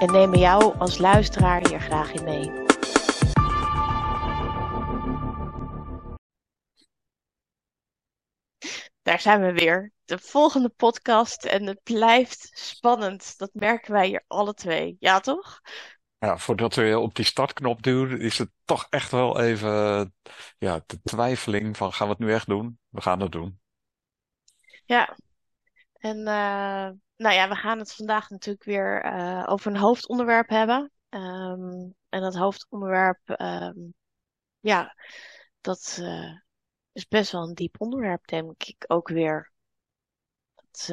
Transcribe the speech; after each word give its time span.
En 0.00 0.12
nemen 0.12 0.38
jou 0.38 0.78
als 0.78 0.98
luisteraar 0.98 1.68
hier 1.68 1.80
graag 1.80 2.12
in 2.12 2.24
mee. 2.24 2.50
Daar 9.02 9.20
zijn 9.20 9.40
we 9.40 9.52
weer. 9.52 9.92
De 10.04 10.18
volgende 10.18 10.68
podcast 10.68 11.44
en 11.44 11.66
het 11.66 11.82
blijft 11.82 12.50
spannend. 12.52 13.38
Dat 13.38 13.50
merken 13.52 13.92
wij 13.92 14.06
hier 14.06 14.24
alle 14.26 14.54
twee. 14.54 14.96
Ja, 14.98 15.20
toch? 15.20 15.60
Ja, 16.18 16.38
voordat 16.38 16.74
we 16.74 16.98
op 16.98 17.14
die 17.14 17.24
startknop 17.24 17.82
duwen, 17.82 18.20
is 18.20 18.38
het 18.38 18.50
toch 18.64 18.86
echt 18.90 19.10
wel 19.10 19.40
even 19.40 19.70
ja, 20.58 20.82
de 20.86 21.00
twijfeling 21.02 21.76
van 21.76 21.92
gaan 21.92 22.06
we 22.06 22.12
het 22.12 22.22
nu 22.22 22.32
echt 22.32 22.46
doen? 22.46 22.78
We 22.88 23.00
gaan 23.00 23.20
het 23.20 23.32
doen. 23.32 23.60
Ja. 24.84 25.16
En 26.06 26.18
eh, 26.18 26.90
nou 27.16 27.34
ja, 27.34 27.48
we 27.48 27.54
gaan 27.54 27.78
het 27.78 27.94
vandaag 27.94 28.30
natuurlijk 28.30 28.64
weer 28.64 29.02
eh, 29.02 29.44
over 29.46 29.70
een 29.70 29.78
hoofdonderwerp 29.78 30.48
hebben. 30.48 30.92
Ehm, 31.08 31.90
en 32.08 32.20
dat 32.20 32.34
hoofdonderwerp, 32.34 33.20
ehm, 33.24 33.78
ja, 34.60 34.94
dat 35.60 35.98
eh, 36.00 36.32
is 36.92 37.06
best 37.08 37.32
wel 37.32 37.42
een 37.42 37.54
diep 37.54 37.80
onderwerp, 37.80 38.26
denk 38.26 38.62
ik 38.62 38.84
ook 38.86 39.08
weer. 39.08 39.52
Dat, 40.54 40.88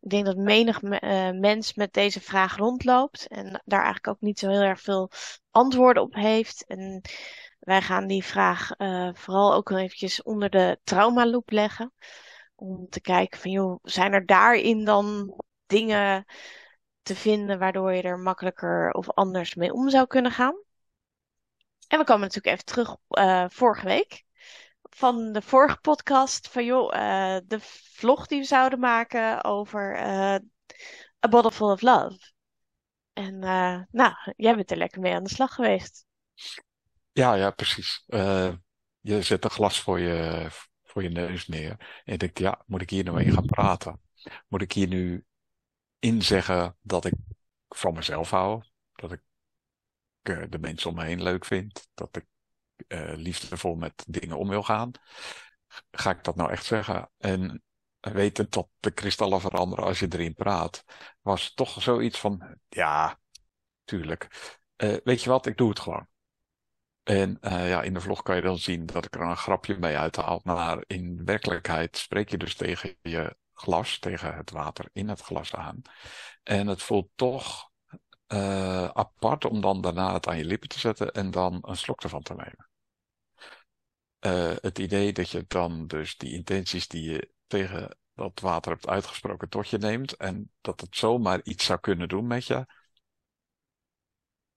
ik 0.00 0.10
denk 0.10 0.26
dat 0.26 0.36
menig 0.36 0.82
me- 0.82 1.32
mens 1.40 1.74
met 1.74 1.92
deze 1.92 2.20
vraag 2.20 2.56
rondloopt 2.56 3.26
en 3.28 3.62
daar 3.64 3.82
eigenlijk 3.82 4.08
ook 4.08 4.20
niet 4.20 4.38
zo 4.38 4.48
heel 4.48 4.60
erg 4.60 4.80
veel 4.80 5.10
antwoorden 5.50 6.02
op 6.02 6.14
heeft. 6.14 6.66
En 6.66 7.00
wij 7.58 7.82
gaan 7.82 8.06
die 8.06 8.24
vraag 8.24 8.70
vooral 9.12 9.54
ook 9.54 9.70
eventjes 9.70 10.22
onder 10.22 10.50
de 10.50 10.78
traumaloep 10.84 11.50
leggen. 11.50 11.92
Om 12.56 12.88
te 12.88 13.00
kijken 13.00 13.40
van, 13.40 13.50
joh, 13.50 13.78
zijn 13.82 14.12
er 14.12 14.26
daarin 14.26 14.84
dan 14.84 15.34
dingen 15.66 16.24
te 17.02 17.16
vinden 17.16 17.58
waardoor 17.58 17.92
je 17.92 18.02
er 18.02 18.18
makkelijker 18.18 18.90
of 18.90 19.10
anders 19.10 19.54
mee 19.54 19.72
om 19.72 19.90
zou 19.90 20.06
kunnen 20.06 20.32
gaan? 20.32 20.64
En 21.88 21.98
we 21.98 22.04
komen 22.04 22.22
natuurlijk 22.22 22.54
even 22.54 22.64
terug 22.64 22.96
eh, 23.08 23.44
vorige 23.48 23.86
week. 23.86 24.24
Van 24.82 25.32
de 25.32 25.42
vorige 25.42 25.76
podcast 25.76 26.48
van 26.48 26.64
joh, 26.64 26.94
eh, 26.94 27.40
de 27.44 27.58
vlog 27.60 28.26
die 28.26 28.40
we 28.40 28.46
zouden 28.46 28.78
maken 28.78 29.44
over 29.44 29.94
eh, 29.96 30.34
A 31.24 31.28
Bottle 31.28 31.52
Full 31.52 31.70
of 31.70 31.82
Love. 31.82 32.32
En 33.12 33.38
nou, 33.90 34.12
jij 34.36 34.54
bent 34.54 34.70
er 34.70 34.76
lekker 34.76 35.00
mee 35.00 35.14
aan 35.14 35.24
de 35.24 35.30
slag 35.30 35.54
geweest. 35.54 36.06
Ja, 37.12 37.34
ja, 37.34 37.50
precies. 37.50 38.04
Je 39.00 39.22
zet 39.22 39.44
een 39.44 39.50
glas 39.50 39.80
voor 39.80 40.00
je, 40.00 40.46
voor 40.96 41.04
je 41.04 41.10
neus 41.10 41.46
neer. 41.46 41.70
En 42.04 42.12
je 42.12 42.18
denkt, 42.18 42.38
ja, 42.38 42.62
moet 42.66 42.80
ik 42.80 42.90
hier 42.90 43.04
nou 43.04 43.16
mee 43.16 43.32
gaan 43.32 43.46
praten? 43.46 44.00
Moet 44.48 44.62
ik 44.62 44.72
hier 44.72 44.88
nu 44.88 45.24
in 45.98 46.22
zeggen 46.22 46.76
dat 46.82 47.04
ik 47.04 47.14
van 47.68 47.94
mezelf 47.94 48.30
hou? 48.30 48.62
Dat 48.92 49.12
ik 49.12 49.22
eh, 50.22 50.42
de 50.48 50.58
mensen 50.58 50.90
om 50.90 50.96
me 50.96 51.04
heen 51.04 51.22
leuk 51.22 51.44
vind? 51.44 51.88
Dat 51.94 52.16
ik 52.16 52.26
eh, 52.88 53.12
liefdevol 53.16 53.74
met 53.74 54.04
dingen 54.08 54.38
om 54.38 54.48
wil 54.48 54.62
gaan? 54.62 54.90
Ga 55.90 56.10
ik 56.10 56.24
dat 56.24 56.36
nou 56.36 56.50
echt 56.50 56.64
zeggen? 56.64 57.10
En 57.18 57.62
weten 58.00 58.46
dat 58.50 58.68
de 58.80 58.90
kristallen 58.90 59.40
veranderen 59.40 59.84
als 59.84 59.98
je 59.98 60.08
erin 60.10 60.34
praat, 60.34 60.84
was 61.20 61.54
toch 61.54 61.82
zoiets 61.82 62.18
van, 62.18 62.58
ja, 62.68 63.20
tuurlijk. 63.84 64.54
Eh, 64.76 64.96
weet 65.04 65.22
je 65.22 65.30
wat, 65.30 65.46
ik 65.46 65.56
doe 65.56 65.68
het 65.68 65.80
gewoon. 65.80 66.08
En 67.06 67.38
eh, 67.40 67.68
ja, 67.68 67.82
in 67.82 67.94
de 67.94 68.00
vlog 68.00 68.22
kan 68.22 68.36
je 68.36 68.42
dan 68.42 68.58
zien 68.58 68.86
dat 68.86 69.04
ik 69.04 69.14
er 69.14 69.20
een 69.20 69.36
grapje 69.36 69.78
mee 69.78 69.96
uithaal. 69.96 70.40
Maar 70.44 70.84
in 70.86 71.24
werkelijkheid 71.24 71.96
spreek 71.96 72.28
je 72.28 72.38
dus 72.38 72.54
tegen 72.54 72.96
je 73.02 73.36
glas, 73.54 73.98
tegen 73.98 74.36
het 74.36 74.50
water 74.50 74.88
in 74.92 75.08
het 75.08 75.20
glas 75.20 75.54
aan. 75.54 75.82
En 76.42 76.66
het 76.66 76.82
voelt 76.82 77.08
toch 77.14 77.70
eh, 78.26 78.84
apart 78.84 79.44
om 79.44 79.60
dan 79.60 79.80
daarna 79.80 80.12
het 80.12 80.26
aan 80.26 80.38
je 80.38 80.44
lippen 80.44 80.68
te 80.68 80.78
zetten 80.78 81.12
en 81.12 81.30
dan 81.30 81.58
een 81.60 81.76
slok 81.76 82.02
ervan 82.02 82.22
te 82.22 82.34
nemen. 82.34 82.68
Eh, 84.18 84.56
het 84.60 84.78
idee 84.78 85.12
dat 85.12 85.30
je 85.30 85.44
dan 85.48 85.86
dus 85.86 86.16
die 86.16 86.32
intenties 86.32 86.88
die 86.88 87.10
je 87.10 87.32
tegen 87.46 87.98
dat 88.14 88.40
water 88.40 88.72
hebt 88.72 88.88
uitgesproken 88.88 89.48
tot 89.48 89.68
je 89.68 89.78
neemt 89.78 90.16
en 90.16 90.52
dat 90.60 90.80
het 90.80 90.96
zomaar 90.96 91.42
iets 91.42 91.64
zou 91.64 91.80
kunnen 91.80 92.08
doen 92.08 92.26
met 92.26 92.46
je. 92.46 92.66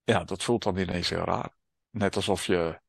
Ja, 0.04 0.24
dat 0.24 0.44
voelt 0.44 0.64
dan 0.64 0.78
ineens 0.78 1.10
heel 1.10 1.24
raar. 1.24 1.59
Net 1.90 2.16
alsof 2.16 2.46
je 2.46 2.82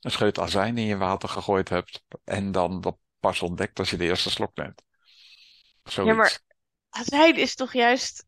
een 0.00 0.10
scheut 0.10 0.38
azijn 0.38 0.78
in 0.78 0.86
je 0.86 0.96
water 0.96 1.28
gegooid 1.28 1.68
hebt 1.68 2.04
en 2.24 2.52
dan 2.52 2.80
dat 2.80 2.98
pas 3.20 3.42
ontdekt 3.42 3.78
als 3.78 3.90
je 3.90 3.96
de 3.96 4.04
eerste 4.04 4.30
slok 4.30 4.56
neemt. 4.56 4.82
Ja, 6.00 6.14
maar 6.14 6.40
azijn 6.90 7.36
is 7.36 7.54
toch 7.54 7.72
juist, 7.72 8.26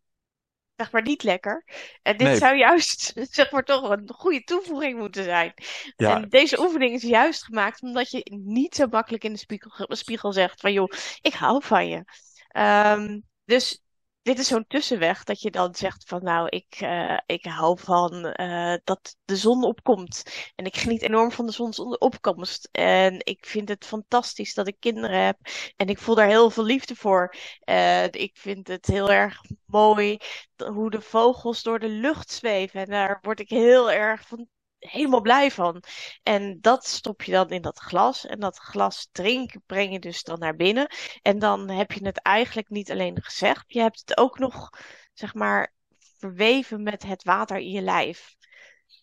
zeg 0.76 0.92
maar, 0.92 1.02
niet 1.02 1.22
lekker. 1.22 1.64
En 2.02 2.16
dit 2.16 2.26
Nee, 2.26 2.36
zou 2.36 2.56
juist, 2.56 3.12
zeg 3.30 3.50
maar, 3.50 3.64
toch 3.64 3.90
een 3.90 4.10
goede 4.14 4.44
toevoeging 4.44 4.98
moeten 4.98 5.24
zijn. 5.24 5.54
ja, 5.96 6.20
En 6.20 6.28
deze 6.28 6.60
oefening 6.60 6.94
is 6.94 7.02
juist 7.02 7.44
gemaakt 7.44 7.82
omdat 7.82 8.10
je 8.10 8.30
niet 8.44 8.74
zo 8.74 8.86
makkelijk 8.86 9.24
in 9.24 9.32
de 9.32 9.38
spiegel, 9.38 9.96
spiegel 9.96 10.32
zegt 10.32 10.60
van, 10.60 10.72
joh, 10.72 10.92
ik 11.22 11.34
hou 11.34 11.64
van 11.64 11.88
je. 11.88 12.04
Ehm, 12.48 13.20
dus 13.44 13.83
dit 14.24 14.38
is 14.38 14.46
zo'n 14.46 14.66
tussenweg 14.66 15.24
dat 15.24 15.40
je 15.40 15.50
dan 15.50 15.74
zegt 15.74 16.04
van, 16.08 16.22
nou, 16.22 16.48
ik, 16.48 16.74
eh, 16.78 17.18
ik 17.26 17.44
hou 17.44 17.78
van 17.78 18.26
eh, 18.26 18.74
dat 18.84 19.16
de 19.24 19.36
zon 19.36 19.64
opkomt. 19.64 20.22
En 20.54 20.64
ik 20.64 20.76
geniet 20.76 21.02
enorm 21.02 21.32
van 21.32 21.46
de 21.46 21.52
zonsopkomst. 21.52 22.68
En 22.72 23.18
ik 23.18 23.46
vind 23.46 23.68
het 23.68 23.84
fantastisch 23.84 24.54
dat 24.54 24.68
ik 24.68 24.76
kinderen 24.80 25.24
heb. 25.24 25.38
En 25.76 25.88
ik 25.88 25.98
voel 25.98 26.14
daar 26.14 26.26
heel 26.26 26.50
veel 26.50 26.64
liefde 26.64 26.96
voor. 26.96 27.34
En 27.60 28.12
ik 28.12 28.36
vind 28.36 28.68
het 28.68 28.86
heel 28.86 29.10
erg 29.10 29.40
mooi 29.64 30.16
hoe 30.56 30.90
de 30.90 31.00
vogels 31.00 31.62
door 31.62 31.78
de 31.78 31.88
lucht 31.88 32.30
zweven. 32.30 32.80
En 32.80 32.90
daar 32.90 33.18
word 33.22 33.40
ik 33.40 33.48
heel 33.48 33.90
erg 33.92 34.28
van, 34.28 34.48
helemaal 34.86 35.20
blij 35.20 35.50
van. 35.50 35.82
En 36.22 36.58
dat 36.60 36.86
stop 36.86 37.22
je 37.22 37.32
dan 37.32 37.48
in 37.48 37.62
dat 37.62 37.78
glas. 37.78 38.26
En 38.26 38.40
dat 38.40 38.58
glas 38.58 39.08
drinken 39.12 39.62
breng 39.66 39.92
je 39.92 39.98
dus 39.98 40.22
dan 40.22 40.38
naar 40.38 40.56
binnen. 40.56 40.86
En 41.22 41.38
dan 41.38 41.70
heb 41.70 41.92
je 41.92 42.06
het 42.06 42.22
eigenlijk 42.22 42.68
niet 42.68 42.90
alleen 42.90 43.22
gezegd. 43.22 43.64
Je 43.66 43.80
hebt 43.80 44.02
het 44.04 44.18
ook 44.18 44.38
nog, 44.38 44.70
zeg 45.12 45.34
maar, 45.34 45.74
verweven 46.18 46.82
met 46.82 47.02
het 47.02 47.24
water 47.24 47.56
in 47.56 47.70
je 47.70 47.82
lijf. 47.82 48.34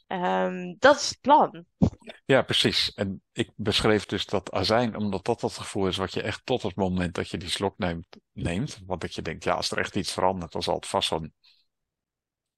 Ehm, 0.08 0.76
dat 0.80 0.96
is 0.96 1.10
het 1.10 1.22
plan. 1.22 1.66
ja, 2.26 2.42
precies. 2.42 2.94
En 2.94 3.22
ik 3.32 3.52
beschreef 3.56 4.06
dus 4.06 4.26
dat 4.26 4.52
azijn, 4.52 4.96
omdat 4.96 5.26
dat 5.26 5.42
het 5.42 5.58
gevoel 5.58 5.88
is 5.88 5.98
wat 5.98 6.14
je 6.14 6.22
echt 6.22 6.46
tot 6.46 6.62
het 6.62 6.76
moment 6.76 7.14
dat 7.14 7.30
je 7.30 7.38
die 7.38 7.50
slok 7.50 7.78
neemt, 7.78 8.18
neemt. 8.32 8.80
Want 8.86 9.02
dat 9.02 9.16
je 9.16 9.22
denkt, 9.22 9.44
ja, 9.44 9.54
als 9.54 9.72
er 9.72 9.78
echt 9.78 9.96
iets 9.96 10.12
verandert, 10.12 10.52
dan 10.52 10.64
zal 10.64 10.76
het 10.76 10.86
vast 10.88 11.10
wel 11.10 11.30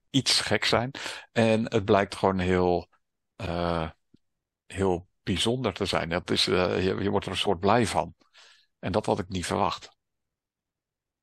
iets 0.10 0.42
gek 0.42 0.66
zijn. 0.66 0.92
En 1.32 1.72
het 1.72 1.86
blijkt 1.86 2.16
gewoon 2.16 2.40
heel, 2.40 2.88
eh, 3.36 3.90
heel 4.66 5.08
bijzonder 5.24 5.74
te 5.74 5.86
zijn. 5.86 6.10
Dat 6.10 6.30
is, 6.30 6.48
eh, 6.48 6.84
je, 6.84 7.10
wordt 7.10 7.26
er 7.26 7.32
een 7.32 7.38
soort 7.38 7.60
blij 7.60 7.86
van. 7.86 8.16
En 8.80 8.92
dat 8.92 9.06
had 9.06 9.20
ik 9.20 9.30
niet 9.30 9.46
verwacht. 9.46 9.98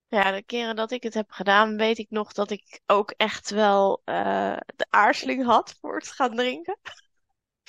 Ja, 0.08 0.30
de 0.30 0.42
keren 0.42 0.76
dat 0.76 0.90
ik 0.90 1.02
het 1.02 1.14
heb 1.14 1.30
gedaan, 1.30 1.76
weet 1.76 1.98
ik 1.98 2.10
nog 2.10 2.32
dat 2.32 2.50
ik 2.50 2.80
ook 2.86 3.10
echt 3.10 3.50
wel 3.50 4.02
eh, 4.04 4.56
de 4.76 4.86
aarzeling 4.90 5.44
had 5.44 5.76
voor 5.80 5.96
het 5.96 6.10
gaan 6.10 6.36
drinken. 6.36 6.78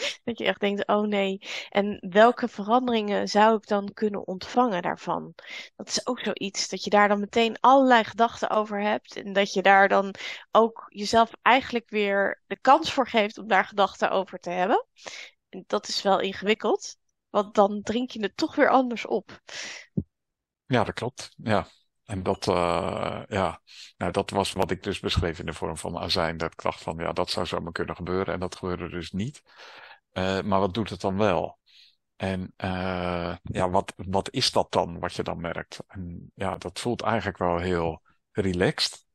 Dat 0.23 0.37
je 0.37 0.45
echt 0.45 0.59
denkt, 0.59 0.87
oh 0.87 1.07
nee. 1.07 1.41
En 1.69 1.97
welke 2.09 2.47
veranderingen 2.47 3.27
zou 3.27 3.55
ik 3.55 3.67
dan 3.67 3.93
kunnen 3.93 4.27
ontvangen 4.27 4.81
daarvan? 4.81 5.33
Dat 5.75 5.87
is 5.87 6.07
ook 6.07 6.19
zoiets, 6.19 6.69
dat 6.69 6.83
je 6.83 6.89
daar 6.89 7.07
dan 7.07 7.19
meteen 7.19 7.59
allerlei 7.59 8.03
gedachten 8.03 8.49
over 8.49 8.81
hebt. 8.81 9.15
En 9.15 9.33
dat 9.33 9.53
je 9.53 9.61
daar 9.61 9.87
dan 9.87 10.15
ook 10.51 10.85
jezelf 10.87 11.31
eigenlijk 11.41 11.89
weer 11.89 12.41
de 12.47 12.59
kans 12.59 12.93
voor 12.93 13.07
geeft 13.07 13.37
om 13.37 13.47
daar 13.47 13.65
gedachten 13.65 14.11
over 14.11 14.39
te 14.39 14.49
hebben. 14.49 14.85
En 15.49 15.63
dat 15.67 15.87
is 15.87 16.01
wel 16.01 16.19
ingewikkeld, 16.19 16.97
want 17.29 17.55
dan 17.55 17.81
drink 17.81 18.11
je 18.11 18.21
het 18.21 18.37
toch 18.37 18.55
weer 18.55 18.69
anders 18.69 19.05
op. 19.05 19.41
Ja, 20.65 20.83
dat 20.83 20.93
klopt. 20.93 21.33
Ja. 21.37 21.67
En 22.11 22.23
dat, 22.23 22.47
eh, 22.47 23.21
ja, 23.27 23.61
nou, 23.97 24.11
dat 24.11 24.29
was 24.29 24.53
wat 24.53 24.71
ik 24.71 24.83
dus 24.83 24.99
beschreef 24.99 25.39
in 25.39 25.45
de 25.45 25.53
vorm 25.53 25.77
van 25.77 25.97
azijn. 25.97 26.37
Dat 26.37 26.51
ik 26.51 26.61
dacht 26.61 26.81
van, 26.81 26.97
ja, 26.97 27.13
dat 27.13 27.29
zou 27.29 27.45
zomaar 27.45 27.71
kunnen 27.71 27.95
gebeuren. 27.95 28.33
En 28.33 28.39
dat 28.39 28.55
gebeurde 28.55 28.89
dus 28.89 29.11
niet. 29.11 29.41
Eh, 30.11 30.41
maar 30.41 30.59
wat 30.59 30.73
doet 30.73 30.89
het 30.89 31.01
dan 31.01 31.17
wel? 31.17 31.59
En 32.15 32.53
eh, 32.55 33.35
ja, 33.43 33.69
wat, 33.69 33.93
wat 33.95 34.31
is 34.31 34.51
dat 34.51 34.71
dan, 34.71 34.99
wat 34.99 35.13
je 35.13 35.23
dan 35.23 35.41
merkt? 35.41 35.79
En 35.87 36.31
ja, 36.35 36.57
dat 36.57 36.79
voelt 36.79 37.01
eigenlijk 37.01 37.37
wel 37.37 37.57
heel 37.57 38.01
relaxed 38.31 39.05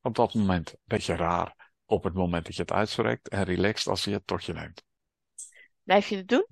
op 0.00 0.14
dat 0.14 0.34
moment. 0.34 0.70
Een 0.70 0.78
beetje 0.84 1.16
raar. 1.16 1.72
op 1.86 2.04
het 2.04 2.14
moment 2.14 2.44
dat 2.44 2.54
je 2.54 2.62
het 2.62 2.72
uitspreekt 2.72 3.28
en 3.28 3.44
relaxed 3.44 3.86
als 3.86 4.04
je 4.04 4.10
het 4.10 4.26
tot 4.26 4.44
je 4.44 4.52
neemt. 4.52 4.84
Blijf 5.82 6.08
je 6.08 6.16
het 6.16 6.28
doen? 6.28 6.46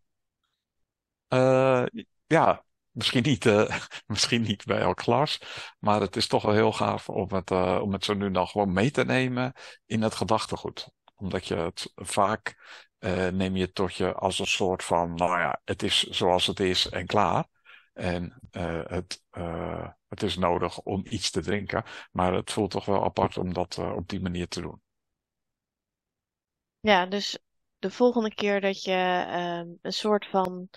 Uh, 1.29 1.87
ja, 2.27 2.65
misschien 2.91 3.23
niet, 3.23 3.45
uh, 3.45 3.79
misschien 4.07 4.43
niet 4.43 4.65
bij 4.65 4.79
elk 4.79 5.01
glas, 5.01 5.41
maar 5.79 6.01
het 6.01 6.17
is 6.17 6.27
toch 6.27 6.43
wel 6.43 6.55
heel 6.55 6.73
gaaf 6.73 7.09
om 7.09 7.33
het, 7.33 7.51
uh, 7.51 7.79
om 7.83 7.93
het 7.93 8.05
zo 8.05 8.15
nu 8.15 8.31
dan 8.31 8.47
gewoon 8.47 8.73
mee 8.73 8.91
te 8.91 9.05
nemen 9.05 9.53
in 9.87 10.03
het 10.03 10.15
gedachtegoed. 10.15 10.91
Omdat 11.15 11.47
je 11.47 11.55
het 11.55 11.93
vaak 11.95 12.57
neem 13.33 13.57
je 13.57 13.65
het 13.65 13.75
tot 13.75 13.95
je 13.95 14.15
als 14.15 14.39
een 14.39 14.47
soort 14.47 14.85
van, 14.85 15.15
nou 15.15 15.39
ja, 15.39 15.61
het 15.65 15.83
is 15.83 16.03
zoals 16.03 16.47
het 16.47 16.61
is 16.61 16.89
en 16.89 17.07
klaar. 17.07 17.47
En 17.93 18.39
het, 18.87 19.23
het 20.09 20.23
is 20.23 20.37
nodig 20.37 20.81
om 20.81 21.03
iets 21.05 21.31
te 21.31 21.41
drinken, 21.41 21.85
maar 22.13 22.35
het 22.35 22.53
voelt 22.53 22.71
toch 22.71 22.85
wel 22.85 23.05
apart 23.05 23.37
om 23.37 23.53
dat 23.53 23.79
op 23.79 24.09
die 24.09 24.21
manier 24.21 24.49
te 24.49 24.61
doen. 24.61 24.81
Ja, 26.81 27.07
dus 27.07 27.39
de 27.79 27.91
volgende 27.91 28.35
keer 28.35 28.61
dat 28.61 28.83
je 28.83 29.25
ehm, 29.29 29.67
een 29.83 29.93
soort 29.93 30.27
van 30.27 30.69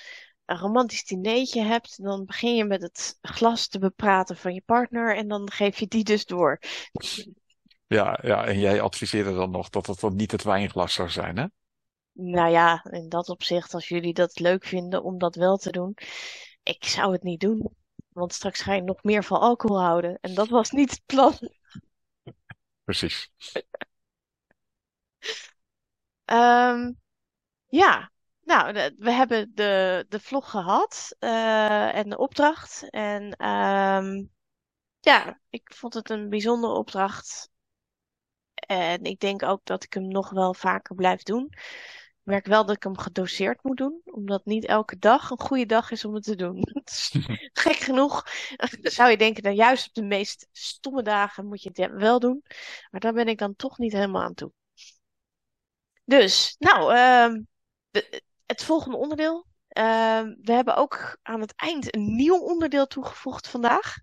een 0.45 0.57
romantisch 0.57 1.05
dinertje 1.05 1.61
hebt, 1.61 2.03
dan 2.03 2.25
begin 2.25 2.55
je 2.55 2.65
met 2.65 2.81
het 2.81 3.17
glas 3.21 3.67
te 3.67 3.79
bepraten 3.79 4.37
van 4.37 4.53
je 4.53 4.61
partner 4.65 5.15
en 5.15 5.27
dan 5.27 5.51
geef 5.51 5.77
je 5.77 5.87
die 5.87 6.03
dus 6.03 6.25
door. 6.25 6.59
Ja, 7.87 8.19
ja, 8.21 8.45
en 8.45 8.59
jij 8.59 8.81
adviseerde 8.81 9.33
dan 9.33 9.51
nog 9.51 9.69
dat 9.69 9.85
het 9.85 9.99
dan 9.99 10.15
niet 10.15 10.31
het 10.31 10.43
wijnglas 10.43 10.93
zou 10.93 11.09
zijn, 11.09 11.37
hè? 11.37 11.45
Nou 12.17 12.49
ja, 12.49 12.83
in 12.89 13.09
dat 13.09 13.29
opzicht, 13.29 13.73
als 13.73 13.87
jullie 13.87 14.13
dat 14.13 14.39
leuk 14.39 14.65
vinden 14.65 15.03
om 15.03 15.17
dat 15.17 15.35
wel 15.35 15.57
te 15.57 15.71
doen, 15.71 15.97
ik 16.63 16.83
zou 16.83 17.11
het 17.11 17.23
niet 17.23 17.39
doen. 17.39 17.75
Want 18.07 18.33
straks 18.33 18.61
ga 18.61 18.73
je 18.73 18.81
nog 18.81 19.03
meer 19.03 19.23
van 19.23 19.39
alcohol 19.39 19.81
houden. 19.81 20.17
En 20.21 20.33
dat 20.33 20.47
was 20.47 20.71
niet 20.71 20.91
het 20.91 21.05
plan. 21.05 21.37
Precies. 22.83 23.31
Um, 26.25 27.01
ja, 27.81 28.11
nou, 28.41 28.73
we 28.97 29.11
hebben 29.11 29.51
de, 29.53 30.05
de 30.09 30.19
vlog 30.19 30.49
gehad 30.49 31.15
uh, 31.19 31.95
en 31.95 32.09
de 32.09 32.17
opdracht. 32.17 32.89
En 32.89 33.47
um, 33.49 34.31
ja, 34.99 35.39
ik 35.49 35.73
vond 35.73 35.93
het 35.93 36.09
een 36.09 36.29
bijzondere 36.29 36.73
opdracht. 36.73 37.49
En 38.53 39.03
ik 39.03 39.19
denk 39.19 39.43
ook 39.43 39.65
dat 39.65 39.83
ik 39.83 39.93
hem 39.93 40.07
nog 40.07 40.29
wel 40.29 40.53
vaker 40.53 40.95
blijf 40.95 41.23
doen. 41.23 41.53
Merk 42.25 42.45
wel 42.45 42.65
dat 42.65 42.75
ik 42.75 42.83
hem 42.83 42.97
gedoseerd 42.97 43.63
moet 43.63 43.77
doen, 43.77 44.01
omdat 44.05 44.45
niet 44.45 44.65
elke 44.65 44.97
dag 44.97 45.29
een 45.29 45.39
goede 45.39 45.65
dag 45.65 45.91
is 45.91 46.05
om 46.05 46.13
het 46.13 46.23
te 46.23 46.35
doen. 46.35 46.63
gek 47.63 47.75
genoeg 47.75 48.23
zou 48.81 49.09
je 49.09 49.17
denken 49.17 49.43
dat 49.43 49.55
juist 49.55 49.87
op 49.87 49.93
de 49.93 50.03
meest 50.03 50.47
stomme 50.51 51.01
dagen 51.01 51.45
moet 51.45 51.63
je 51.63 51.71
het 51.73 51.91
wel 51.91 52.19
doen. 52.19 52.43
Maar 52.91 52.99
daar 52.99 53.13
ben 53.13 53.27
ik 53.27 53.37
dan 53.37 53.55
toch 53.55 53.77
niet 53.77 53.93
helemaal 53.93 54.21
aan 54.21 54.33
toe. 54.33 54.51
Dus, 56.05 56.55
nou, 56.59 56.93
uh, 56.93 57.43
het 58.45 58.63
volgende 58.63 58.97
onderdeel. 58.97 59.45
Uh, 59.77 60.21
we 60.21 60.51
hebben 60.51 60.75
ook 60.75 61.17
aan 61.21 61.41
het 61.41 61.53
eind 61.55 61.95
een 61.95 62.15
nieuw 62.15 62.39
onderdeel 62.39 62.87
toegevoegd 62.87 63.47
vandaag. 63.47 63.95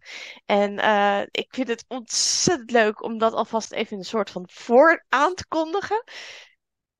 En 0.46 0.72
uh, 0.72 1.20
ik 1.30 1.54
vind 1.54 1.68
het 1.68 1.84
ontzettend 1.88 2.70
leuk 2.70 3.02
om 3.02 3.18
dat 3.18 3.32
alvast 3.32 3.72
even 3.72 3.96
een 3.96 4.04
soort 4.04 4.30
van 4.30 4.48
voor 4.52 5.04
aan 5.08 5.34
te 5.34 5.46
kondigen. 5.48 6.04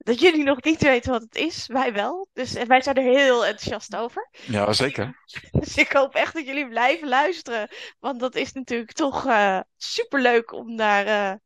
Dat 0.03 0.21
jullie 0.21 0.45
nog 0.45 0.63
niet 0.63 0.83
weten 0.83 1.11
wat 1.11 1.23
het 1.23 1.35
is, 1.35 1.67
wij 1.67 1.93
wel. 1.93 2.29
Dus 2.33 2.55
en 2.55 2.69
wij 2.69 2.83
zijn 2.83 2.97
er 2.97 3.03
heel 3.03 3.47
enthousiast 3.47 3.97
over. 3.97 4.29
Ja, 4.47 4.73
zeker. 4.73 5.21
Dus 5.61 5.77
ik 5.77 5.93
hoop 5.93 6.15
echt 6.15 6.35
dat 6.35 6.47
jullie 6.47 6.69
blijven 6.69 7.09
luisteren. 7.09 7.69
Want 7.99 8.21
dat 8.21 8.35
is 8.35 8.53
natuurlijk 8.53 8.93
toch 8.93 9.27
uh, 9.27 9.61
superleuk 9.77 10.53
om 10.53 10.77
daar 10.77 11.39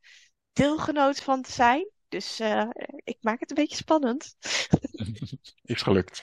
deelgenoot 0.52 1.22
van 1.22 1.42
te 1.42 1.52
zijn. 1.52 1.90
Dus 2.08 2.40
uh, 2.40 2.68
ik 3.04 3.16
maak 3.20 3.40
het 3.40 3.50
een 3.50 3.56
beetje 3.56 3.76
spannend. 3.76 4.36
Is 5.62 5.82
gelukt. 5.82 6.22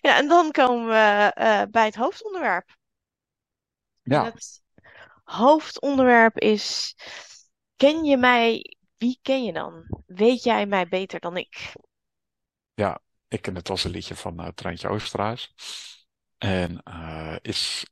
Ja, 0.00 0.16
en 0.16 0.28
dan 0.28 0.50
komen 0.50 0.86
we 0.86 1.66
bij 1.70 1.84
het 1.84 1.94
hoofdonderwerp. 1.94 2.76
Ja. 4.02 4.24
het 4.24 4.62
hoofdonderwerp 5.24 6.38
is: 6.38 6.96
Ken 7.76 8.04
je 8.04 8.16
mij? 8.16 8.76
Wie 9.04 9.18
ken 9.22 9.44
je 9.44 9.52
dan? 9.52 10.02
Weet 10.06 10.42
jij 10.42 10.66
mij 10.66 10.88
beter 10.88 11.20
dan 11.20 11.36
ik? 11.36 11.72
Ja, 12.74 13.00
ik 13.28 13.42
ken 13.42 13.54
het 13.54 13.70
als 13.70 13.84
een 13.84 13.90
liedje 13.90 14.14
van 14.14 14.40
uh, 14.40 14.48
Treintje 14.48 14.88
Oosterhuis. 14.88 15.54
En 16.38 16.82
is 17.42 17.84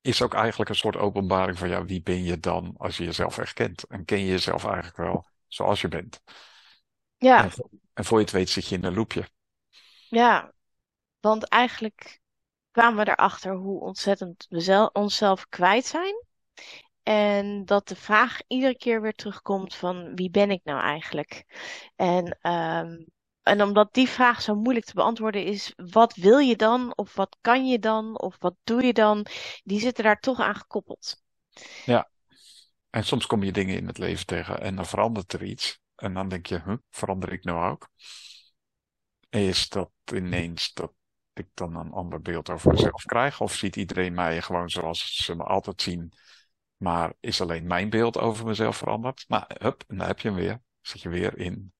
is 0.00 0.22
ook 0.22 0.34
eigenlijk 0.34 0.70
een 0.70 0.76
soort 0.76 0.96
openbaring 0.96 1.58
van 1.58 1.68
ja, 1.68 1.84
wie 1.84 2.02
ben 2.02 2.22
je 2.22 2.38
dan 2.38 2.74
als 2.76 2.96
je 2.96 3.04
jezelf 3.04 3.38
echt 3.38 3.52
kent? 3.52 3.84
En 3.84 4.04
ken 4.04 4.18
je 4.18 4.26
jezelf 4.26 4.64
eigenlijk 4.64 4.96
wel 4.96 5.26
zoals 5.46 5.80
je 5.80 5.88
bent? 5.88 6.22
Ja. 7.16 7.44
En, 7.44 7.50
en 7.92 8.04
voor 8.04 8.18
je 8.18 8.24
het 8.24 8.32
weet 8.32 8.50
zit 8.50 8.68
je 8.68 8.74
in 8.74 8.84
een 8.84 8.94
loopje. 8.94 9.28
Ja, 10.08 10.52
want 11.20 11.48
eigenlijk 11.48 12.20
kwamen 12.70 13.04
we 13.04 13.10
erachter 13.10 13.54
hoe 13.54 13.80
ontzettend 13.80 14.46
we 14.48 14.90
onszelf 14.92 15.48
kwijt 15.48 15.86
zijn. 15.86 16.26
En 17.08 17.64
dat 17.64 17.88
de 17.88 17.96
vraag 17.96 18.38
iedere 18.46 18.76
keer 18.76 19.00
weer 19.02 19.14
terugkomt 19.14 19.74
van 19.74 20.14
wie 20.14 20.30
ben 20.30 20.50
ik 20.50 20.60
nou 20.64 20.80
eigenlijk? 20.80 21.44
En 21.96 22.38
um, 22.42 23.06
en 23.42 23.62
omdat 23.62 23.94
die 23.94 24.08
vraag 24.08 24.42
zo 24.42 24.54
moeilijk 24.54 24.86
te 24.86 24.94
beantwoorden 24.94 25.44
is, 25.44 25.72
wat 25.76 26.14
wil 26.14 26.38
je 26.38 26.56
dan? 26.56 26.96
Of 26.96 27.14
wat 27.14 27.36
kan 27.40 27.66
je 27.66 27.78
dan? 27.78 28.20
Of 28.20 28.36
wat 28.38 28.54
doe 28.64 28.84
je 28.84 28.92
dan? 28.92 29.26
Die 29.64 29.80
zitten 29.80 30.04
daar 30.04 30.20
toch 30.20 30.40
aan 30.40 30.54
gekoppeld. 30.54 31.22
Ja. 31.84 32.10
En 32.90 33.04
soms 33.04 33.26
kom 33.26 33.42
je 33.42 33.52
dingen 33.52 33.76
in 33.76 33.86
het 33.86 33.98
leven 33.98 34.26
tegen 34.26 34.60
en 34.60 34.76
dan 34.76 34.86
verandert 34.86 35.32
er 35.32 35.42
iets. 35.42 35.80
En 35.96 36.14
dan 36.14 36.28
denk 36.28 36.46
je, 36.46 36.80
verander 36.90 37.32
ik 37.32 37.44
nou 37.44 37.70
ook? 37.70 37.88
Is 39.28 39.68
dat 39.68 39.90
ineens 40.14 40.72
dat 40.72 40.92
ik 41.32 41.46
dan 41.54 41.76
een 41.76 41.92
ander 41.92 42.20
beeld 42.20 42.50
over 42.50 42.70
mezelf 42.70 43.02
krijg? 43.02 43.40
Of 43.40 43.54
ziet 43.54 43.76
iedereen 43.76 44.14
mij 44.14 44.42
gewoon 44.42 44.70
zoals 44.70 45.16
ze 45.24 45.34
me 45.34 45.42
altijd 45.44 45.82
zien? 45.82 46.12
Maar 46.78 47.12
is 47.20 47.40
alleen 47.40 47.66
mijn 47.66 47.90
beeld 47.90 48.18
over 48.18 48.46
mezelf 48.46 48.76
veranderd? 48.76 49.24
Nou, 49.28 49.44
hup, 49.58 49.84
en 49.86 49.96
dan 49.96 50.06
heb 50.06 50.18
je 50.18 50.28
hem 50.28 50.36
weer. 50.36 50.62
Zit 50.80 51.00
je 51.00 51.08
weer 51.08 51.38
in 51.38 51.72